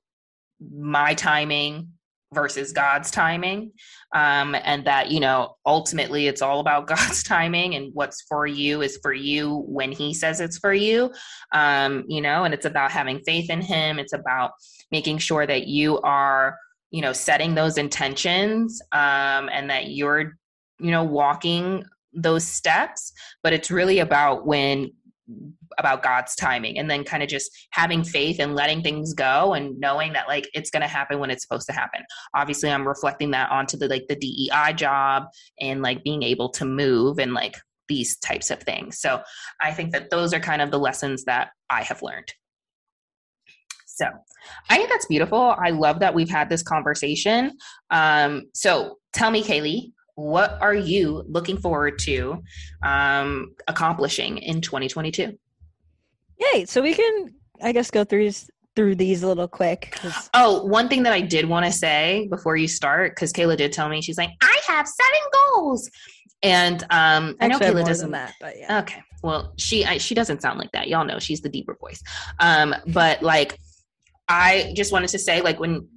[0.61, 1.88] my timing
[2.34, 3.72] versus God's timing,
[4.14, 8.82] um, and that you know ultimately it's all about God's timing, and what's for you
[8.82, 11.12] is for you when He says it's for you.
[11.53, 13.99] Um, you know, and it's about having faith in Him.
[13.99, 14.53] It's about
[14.90, 16.57] making sure that you are
[16.91, 20.37] you know setting those intentions um, and that you're
[20.78, 23.12] you know walking those steps
[23.43, 24.91] but it's really about when
[25.78, 29.78] about god's timing and then kind of just having faith and letting things go and
[29.80, 32.01] knowing that like it's going to happen when it's supposed to happen.
[32.34, 35.24] Obviously i'm reflecting that onto the like the dei job
[35.61, 37.57] and like being able to move and like
[37.89, 38.99] these types of things.
[39.01, 39.20] So
[39.61, 42.32] i think that those are kind of the lessons that i have learned
[43.97, 44.07] So
[44.68, 45.57] I think that's beautiful.
[45.59, 47.57] I love that we've had this conversation.
[47.90, 52.42] Um, so tell me, Kayla, what are you looking forward to
[52.82, 55.38] um, accomplishing in 2022?
[56.38, 56.66] Yay!
[56.66, 58.32] So we can, I guess, go through
[58.74, 59.99] through these a little quick.
[60.34, 63.72] Oh, one thing that I did want to say before you start, because Kayla did
[63.72, 65.90] tell me, she's like, I have seven goals.
[66.42, 68.80] And um, I know Actually, I have Kayla doesn't that, but yeah.
[68.80, 69.03] Okay.
[69.22, 70.88] Well, she I, she doesn't sound like that.
[70.88, 72.03] Y'all know she's the deeper voice.
[72.38, 73.59] Um, but like,
[74.28, 75.88] I just wanted to say, like, when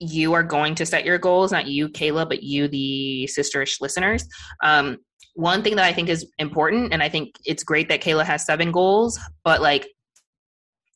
[0.00, 4.26] you are going to set your goals, not you, Kayla, but you, the sisterish listeners.
[4.62, 4.98] Um,
[5.34, 8.44] one thing that I think is important, and I think it's great that Kayla has
[8.44, 9.88] seven goals, but like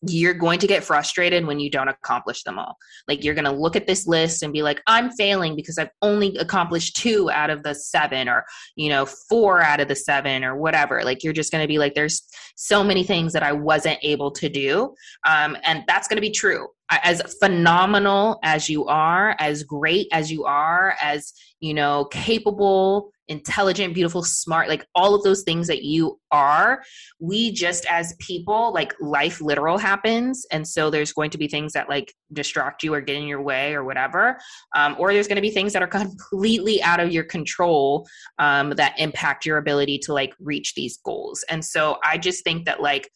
[0.05, 2.77] you're going to get frustrated when you don't accomplish them all.
[3.07, 5.91] Like you're going to look at this list and be like, I'm failing because I've
[6.03, 10.43] only accomplished two out of the seven, or, you know, four out of the seven,
[10.43, 11.05] or whatever.
[11.05, 12.27] Like you're just going to be like, there's
[12.57, 14.95] so many things that I wasn't able to do.
[15.27, 16.67] Um, and that's going to be true.
[17.03, 23.95] As phenomenal as you are, as great as you are, as, you know, capable, intelligent,
[23.95, 26.83] beautiful, smart, like all of those things that you are,
[27.19, 30.47] we just as people, like life literal happens.
[30.51, 33.43] And so there's going to be things that like distract you or get in your
[33.43, 34.39] way or whatever.
[34.75, 38.07] Um, or there's going to be things that are completely out of your control
[38.39, 41.45] um, that impact your ability to like reach these goals.
[41.49, 43.09] And so I just think that like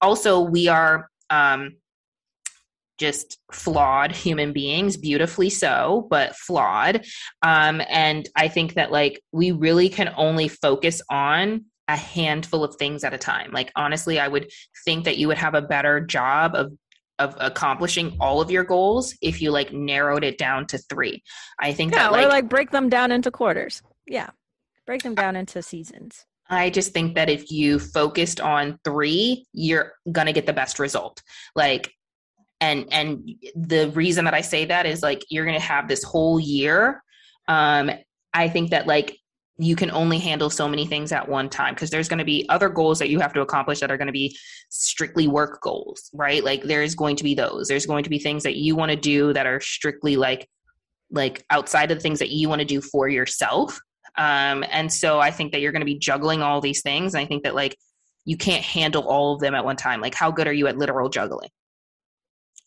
[0.00, 1.76] also we are um,
[2.98, 7.04] just flawed human beings, beautifully so, but flawed.
[7.42, 12.74] Um, and I think that like we really can only focus on a handful of
[12.76, 13.52] things at a time.
[13.52, 14.50] Like honestly, I would
[14.84, 16.72] think that you would have a better job of
[17.18, 21.22] of accomplishing all of your goals if you like narrowed it down to three.
[21.58, 23.82] I think Yeah, that or like, like break them down into quarters.
[24.06, 24.30] Yeah,
[24.86, 26.26] break them down into seasons.
[26.48, 31.22] I just think that if you focused on three, you're gonna get the best result.
[31.54, 31.92] Like
[32.60, 36.40] and and the reason that I say that is like you're gonna have this whole
[36.40, 37.02] year.
[37.48, 37.90] Um,
[38.32, 39.18] I think that like
[39.58, 42.44] you can only handle so many things at one time because there's going to be
[42.50, 44.36] other goals that you have to accomplish that are going to be
[44.68, 46.44] strictly work goals right?
[46.44, 47.68] Like there's going to be those.
[47.68, 50.48] There's going to be things that you want to do that are strictly like
[51.10, 53.80] like outside of the things that you want to do for yourself.
[54.18, 57.22] Um and so i think that you're going to be juggling all these things and
[57.22, 57.76] i think that like
[58.26, 60.00] you can't handle all of them at one time.
[60.00, 61.48] Like how good are you at literal juggling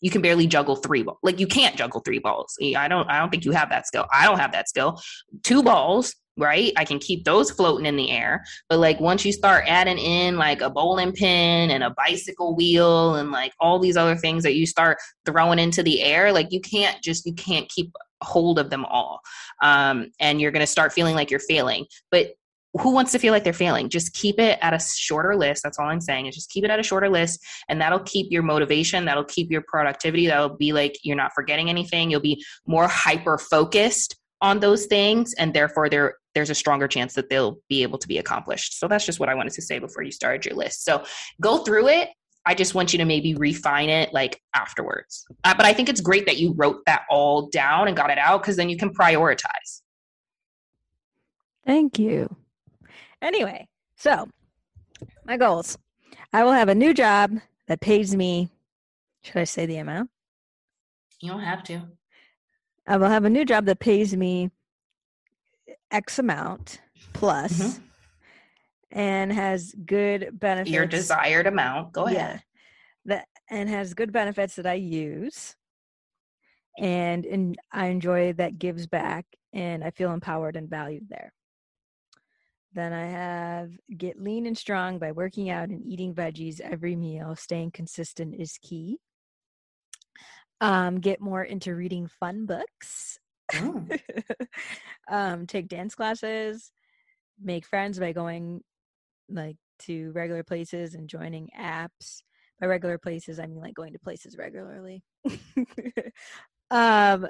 [0.00, 2.56] you can barely juggle three balls like you can't juggle three balls.
[2.76, 4.06] I don't i don't think you have that skill.
[4.12, 5.00] I don't have that skill.
[5.42, 6.72] Two balls right?
[6.76, 10.36] I can keep those floating in the air but like once you start adding in
[10.36, 14.54] like a bowling pin and a bicycle wheel and like all these other things that
[14.54, 14.96] you start
[15.26, 17.92] throwing into the air like you can't just you can't keep
[18.22, 19.20] hold of them all.
[19.62, 21.86] Um, and you're going to start feeling like you're failing.
[22.10, 22.34] But
[22.78, 23.88] who wants to feel like they're failing?
[23.88, 25.62] Just keep it at a shorter list.
[25.62, 28.30] That's all i'm saying is just keep it at a shorter list and that'll keep
[28.30, 32.10] your motivation that'll keep your productivity that'll be like you're not forgetting anything.
[32.10, 37.14] You'll be more hyper focused on those things and therefore there there's a stronger chance
[37.14, 38.78] that they'll be able to be accomplished.
[38.78, 40.84] So that's just what i wanted to say before you started your list.
[40.84, 41.04] So
[41.40, 42.10] go through it.
[42.46, 45.26] I just want you to maybe refine it like afterwards.
[45.44, 48.18] Uh, but i think it's great that you wrote that all down and got it
[48.18, 49.82] out because then you can prioritize.
[51.66, 52.36] Thank you.
[53.22, 54.28] Anyway, so
[55.24, 55.76] my goals.
[56.32, 58.50] I will have a new job that pays me.
[59.22, 60.10] Should I say the amount?
[61.22, 61.82] you don't have to
[62.86, 64.50] I will have a new job that pays me
[65.90, 66.80] X amount
[67.12, 67.82] plus Mhm.
[68.90, 70.70] and has good benefits.
[70.72, 72.42] your desired amount go ahead
[73.04, 75.56] that and has good benefits that I use,
[76.78, 81.32] and and I enjoy that gives back, and I feel empowered and valued there.
[82.72, 87.34] Then I have get lean and strong by working out and eating veggies every meal.
[87.34, 88.98] Staying consistent is key.
[90.60, 93.18] Um, get more into reading fun books.
[93.52, 94.00] Mm.
[95.10, 96.70] um, take dance classes,
[97.42, 98.62] make friends by going
[99.28, 102.22] like to regular places and joining apps.
[102.60, 105.02] By regular places, I mean like going to places regularly.
[106.70, 107.26] um,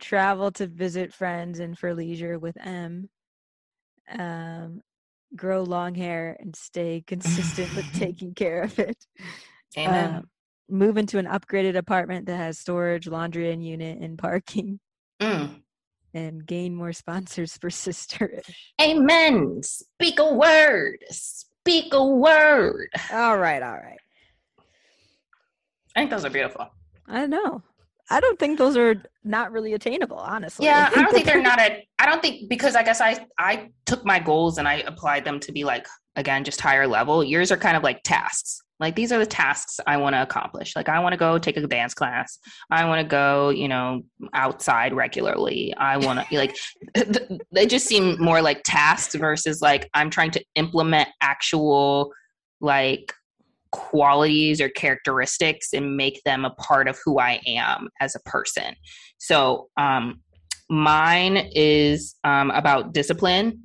[0.00, 3.08] travel to visit friends and for leisure with M.
[4.10, 4.80] Um,
[5.34, 9.06] grow long hair and stay consistent with taking care of it.
[9.78, 10.30] amen Um,
[10.68, 14.80] move into an upgraded apartment that has storage, laundry, and unit and parking
[15.20, 15.62] Mm.
[16.14, 18.50] and gain more sponsors for Sisterish.
[18.80, 23.98] amen speak a word speak a word All right, all right.
[25.96, 26.68] i think those are beautiful
[27.06, 27.62] I know.
[28.10, 30.66] I don't think those are not really attainable, honestly.
[30.66, 31.86] Yeah, I don't think they're not a.
[32.02, 35.38] I don't think because I guess I I took my goals and I applied them
[35.38, 37.22] to be like again just higher level.
[37.22, 38.60] Yours are kind of like tasks.
[38.80, 40.74] Like these are the tasks I want to accomplish.
[40.74, 42.40] Like I want to go take a dance class.
[42.72, 44.02] I want to go, you know,
[44.34, 45.72] outside regularly.
[45.76, 46.56] I want to be like
[47.52, 52.10] they just seem more like tasks versus like I'm trying to implement actual
[52.60, 53.14] like
[53.70, 58.74] qualities or characteristics and make them a part of who I am as a person.
[59.18, 60.20] So, um,
[60.72, 63.62] mine is um, about discipline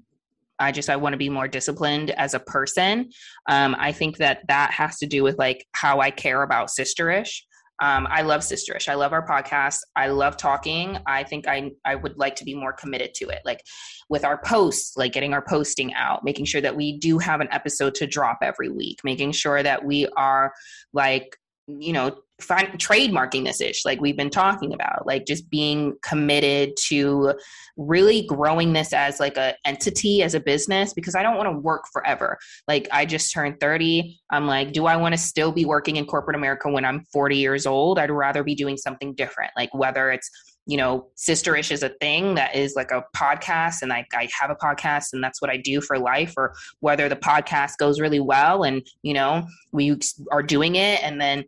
[0.60, 3.10] I just I want to be more disciplined as a person.
[3.48, 7.42] Um, I think that that has to do with like how I care about Sisterish.
[7.80, 8.90] Um, I love Sisterish.
[8.90, 9.82] I love our podcast.
[9.96, 10.98] I love talking.
[11.06, 13.62] I think I I would like to be more committed to it, like
[14.10, 17.50] with our posts, like getting our posting out, making sure that we do have an
[17.52, 20.54] episode to drop every week, making sure that we are
[20.94, 25.94] like you know find, trademarking this ish like we've been talking about like just being
[26.04, 27.34] committed to
[27.78, 31.58] really growing this as like a entity as a business because i don't want to
[31.58, 32.38] work forever.
[32.68, 36.06] Like i just turned 30 i'm like do i want to still be working in
[36.06, 37.98] corporate america when i'm 40 years old?
[38.00, 40.30] I'd rather be doing something different like whether it's
[40.68, 44.50] you know, Sisterish is a thing that is like a podcast, and I, I have
[44.52, 48.20] a podcast, and that's what I do for life, or whether the podcast goes really
[48.20, 49.98] well and, you know, we
[50.30, 51.46] are doing it, and then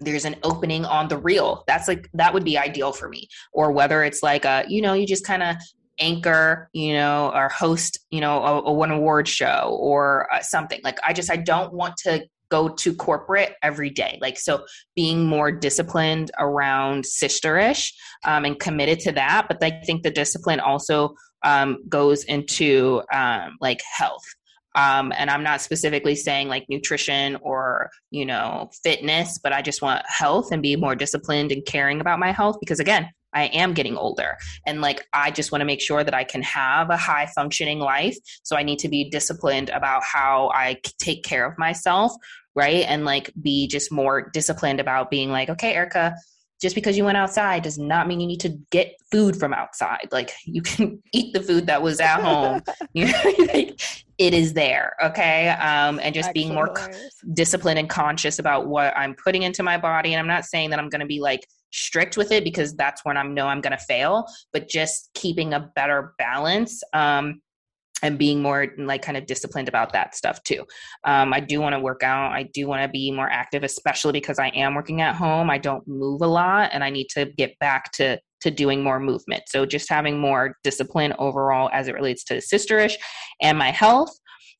[0.00, 1.64] there's an opening on the reel.
[1.66, 3.28] That's like that would be ideal for me.
[3.52, 5.56] Or whether it's like a you know you just kind of
[6.00, 10.80] anchor you know or host you know a, a one award show or uh, something.
[10.82, 14.18] Like i just i don't want to go to corporate every day.
[14.20, 14.64] Like so
[14.94, 17.92] being more disciplined around sisterish
[18.24, 21.14] um, and committed to that but i think the discipline also
[21.44, 24.24] um, goes into um, like health
[24.74, 29.82] um, and i'm not specifically saying like nutrition or you know fitness but i just
[29.82, 33.74] want health and be more disciplined and caring about my health because again I am
[33.74, 36.96] getting older and like I just want to make sure that I can have a
[36.96, 41.58] high functioning life so I need to be disciplined about how I take care of
[41.58, 42.12] myself
[42.54, 46.14] right and like be just more disciplined about being like okay Erica
[46.64, 50.08] just because you went outside does not mean you need to get food from outside.
[50.10, 52.62] Like you can eat the food that was at home.
[52.94, 53.80] you know, like,
[54.18, 54.94] it is there.
[55.02, 55.48] Okay.
[55.48, 56.74] Um, and just being more
[57.32, 60.12] disciplined and conscious about what I'm putting into my body.
[60.12, 63.04] And I'm not saying that I'm going to be like strict with it because that's
[63.04, 66.82] when I know I'm going to fail, but just keeping a better balance.
[66.92, 67.40] Um,
[68.02, 70.64] and being more like kind of disciplined about that stuff too.
[71.04, 72.32] Um, I do want to work out.
[72.32, 75.48] I do want to be more active, especially because I am working at home.
[75.48, 79.00] I don't move a lot, and I need to get back to to doing more
[79.00, 79.42] movement.
[79.48, 82.94] So just having more discipline overall as it relates to sisterish
[83.42, 84.14] and my health.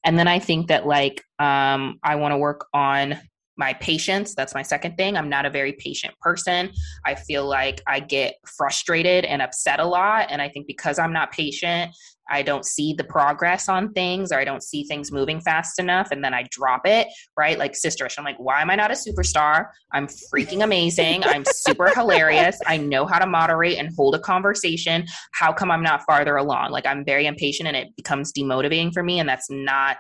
[0.05, 3.19] And then I think that like um, I want to work on
[3.56, 6.70] my patience that's my second thing i'm not a very patient person
[7.05, 11.12] i feel like i get frustrated and upset a lot and i think because i'm
[11.12, 11.94] not patient
[12.31, 16.09] I don't see the progress on things or I don't see things moving fast enough
[16.10, 17.59] and then I drop it, right?
[17.59, 19.66] Like Sisterish, I'm like, why am I not a superstar?
[19.93, 21.24] I'm freaking amazing.
[21.24, 22.59] I'm super hilarious.
[22.66, 25.06] I know how to moderate and hold a conversation.
[25.32, 26.70] How come I'm not farther along?
[26.70, 29.98] Like I'm very impatient and it becomes demotivating for me and that's not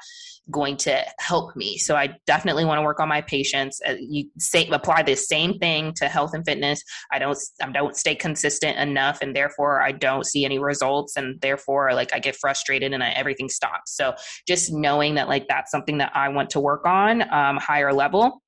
[0.50, 1.78] going to help me.
[1.78, 3.80] So I definitely want to work on my patience.
[3.86, 6.82] Uh, you say apply the same thing to health and fitness.
[7.10, 11.40] I don't I don't stay consistent enough, and therefore I don't see any results, and
[11.40, 13.96] therefore like I get frustrated and I, everything stops.
[13.96, 14.14] So
[14.46, 18.42] just knowing that like that's something that I want to work on um, higher level.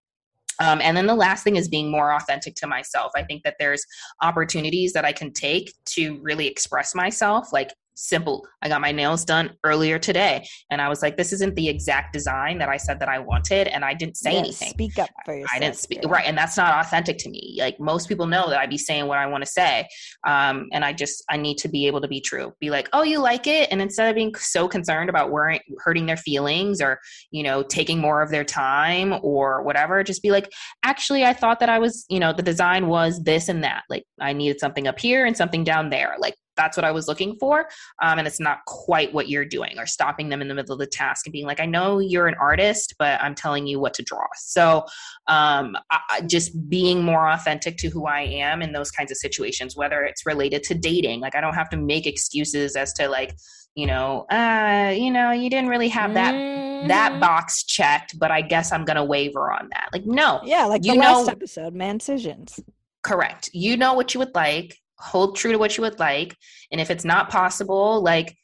[0.59, 3.13] Um, and then the last thing is being more authentic to myself.
[3.15, 3.85] I think that there's
[4.23, 8.47] opportunities that I can take to really express myself, like simple.
[8.63, 12.13] I got my nails done earlier today, and I was like, "This isn't the exact
[12.13, 14.71] design that I said that I wanted," and I didn't say yes, anything.
[14.71, 15.51] Speak up for yourself.
[15.55, 16.11] I didn't speak yeah.
[16.11, 17.57] right, and that's not authentic to me.
[17.59, 19.89] Like most people know that I'd be saying what I want to say,
[20.27, 22.53] um, and I just I need to be able to be true.
[22.61, 26.07] Be like, "Oh, you like it," and instead of being so concerned about worrying, hurting
[26.07, 27.01] their feelings or
[27.31, 30.53] you know taking more of their time or whatever, just be like,
[30.85, 33.83] "Actually, I thought that I was you know the design was this and that.
[33.89, 36.17] Like I needed something up here and something down there.
[36.19, 37.69] Like that's what I was looking for.
[38.03, 40.79] Um, and it's not quite what you're doing, or stopping them in the middle of
[40.79, 43.95] the task and being like, I know you're an artist, but I'm telling you what
[43.95, 44.27] to draw.
[44.37, 44.85] So
[45.27, 49.77] um, I, just being more authentic to who I am in those kinds of situations,
[49.77, 51.21] whether it's related to dating.
[51.21, 53.35] Like, I don't have to make excuses as to, like,
[53.75, 56.89] you know, uh, you know, you didn't really have that mm-hmm.
[56.89, 59.91] that box checked, but I guess I'm gonna waver on that.
[59.93, 62.59] Like, no, yeah, like you the know, last episode, Mancisions.
[63.03, 63.51] Correct.
[63.53, 66.37] You know what you would like hold true to what you would like.
[66.71, 68.37] And if it's not possible like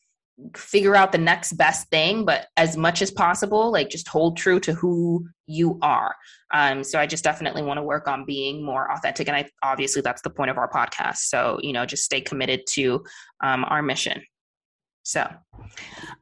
[0.56, 4.58] figure out the next best thing but as much as possible like just hold true
[4.58, 6.14] to who you are.
[6.52, 10.02] Um, so i just definitely want to work on being more authentic and i obviously
[10.02, 11.18] that's the point of our podcast.
[11.18, 13.04] So you know just stay committed to
[13.42, 14.22] um, our mission.
[15.04, 15.28] So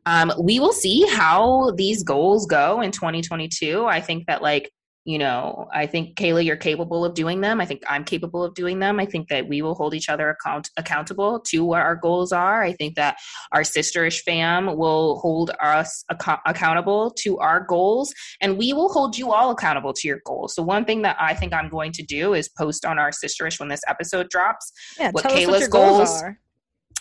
[0.07, 3.85] um, we will see how these goals go in 2022.
[3.85, 4.70] I think that like
[5.05, 7.60] you know i think kayla you're capable of doing them.
[7.60, 9.01] I think i'm capable of doing them.
[9.01, 12.62] I think that we will hold each other account- accountable to what our goals are.
[12.62, 13.16] I think that
[13.52, 19.16] our sisterish fam will hold us ac- accountable to our goals and we will hold
[19.16, 20.55] you all accountable to your goals.
[20.55, 23.59] So one thing that i think i'm going to do is post on our sisterish
[23.59, 26.39] when this episode drops Yeah, what Kayla's goals, goals are.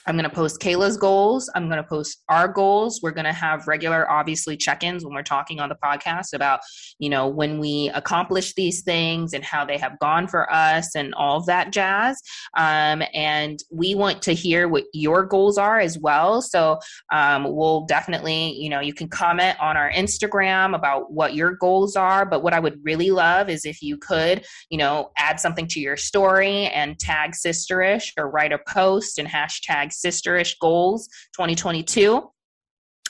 [0.07, 1.49] I'm going to post Kayla's goals.
[1.55, 3.01] I'm going to post our goals.
[3.01, 6.61] We're going to have regular, obviously, check ins when we're talking on the podcast about,
[6.99, 11.13] you know, when we accomplish these things and how they have gone for us and
[11.13, 12.21] all that jazz.
[12.57, 16.41] Um, and we want to hear what your goals are as well.
[16.41, 16.79] So
[17.11, 21.95] um, we'll definitely, you know, you can comment on our Instagram about what your goals
[21.95, 22.25] are.
[22.25, 25.79] But what I would really love is if you could, you know, add something to
[25.79, 32.29] your story and tag Sisterish or write a post and hashtag Sisterish Goals 2022.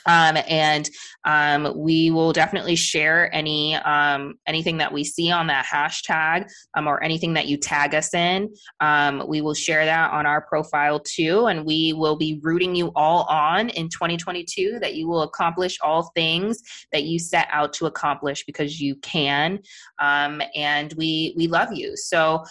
[0.06, 0.88] Um, and
[1.24, 6.86] um, we will definitely share any um, anything that we see on that hashtag um,
[6.86, 8.52] or anything that you tag us in.
[8.80, 12.92] Um, we will share that on our profile too, and we will be rooting you
[12.96, 16.62] all on in 2022 that you will accomplish all things
[16.92, 19.58] that you set out to accomplish because you can.
[19.98, 21.96] Um, and we we love you.
[21.96, 22.44] So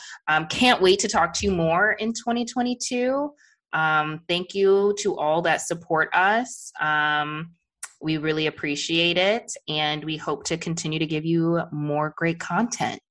[0.49, 3.31] can't wait to talk to you more in 2022.
[3.73, 6.71] Um, thank you to all that support us.
[6.79, 7.51] Um,
[8.01, 13.01] we really appreciate it, and we hope to continue to give you more great content.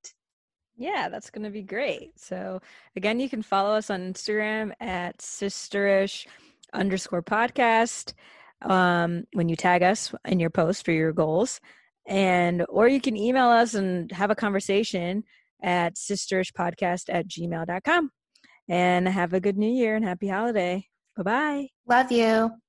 [0.76, 2.12] Yeah, that's going to be great.
[2.18, 2.60] So,
[2.96, 6.26] again, you can follow us on Instagram at sisterish
[6.72, 8.14] underscore podcast
[8.62, 11.60] um, when you tag us in your post for your goals.
[12.06, 15.24] And, or you can email us and have a conversation
[15.62, 18.10] at sisterishpodcast at gmail.com.
[18.68, 20.86] And have a good new year and happy holiday.
[21.16, 21.68] Bye bye.
[21.86, 22.60] Love you.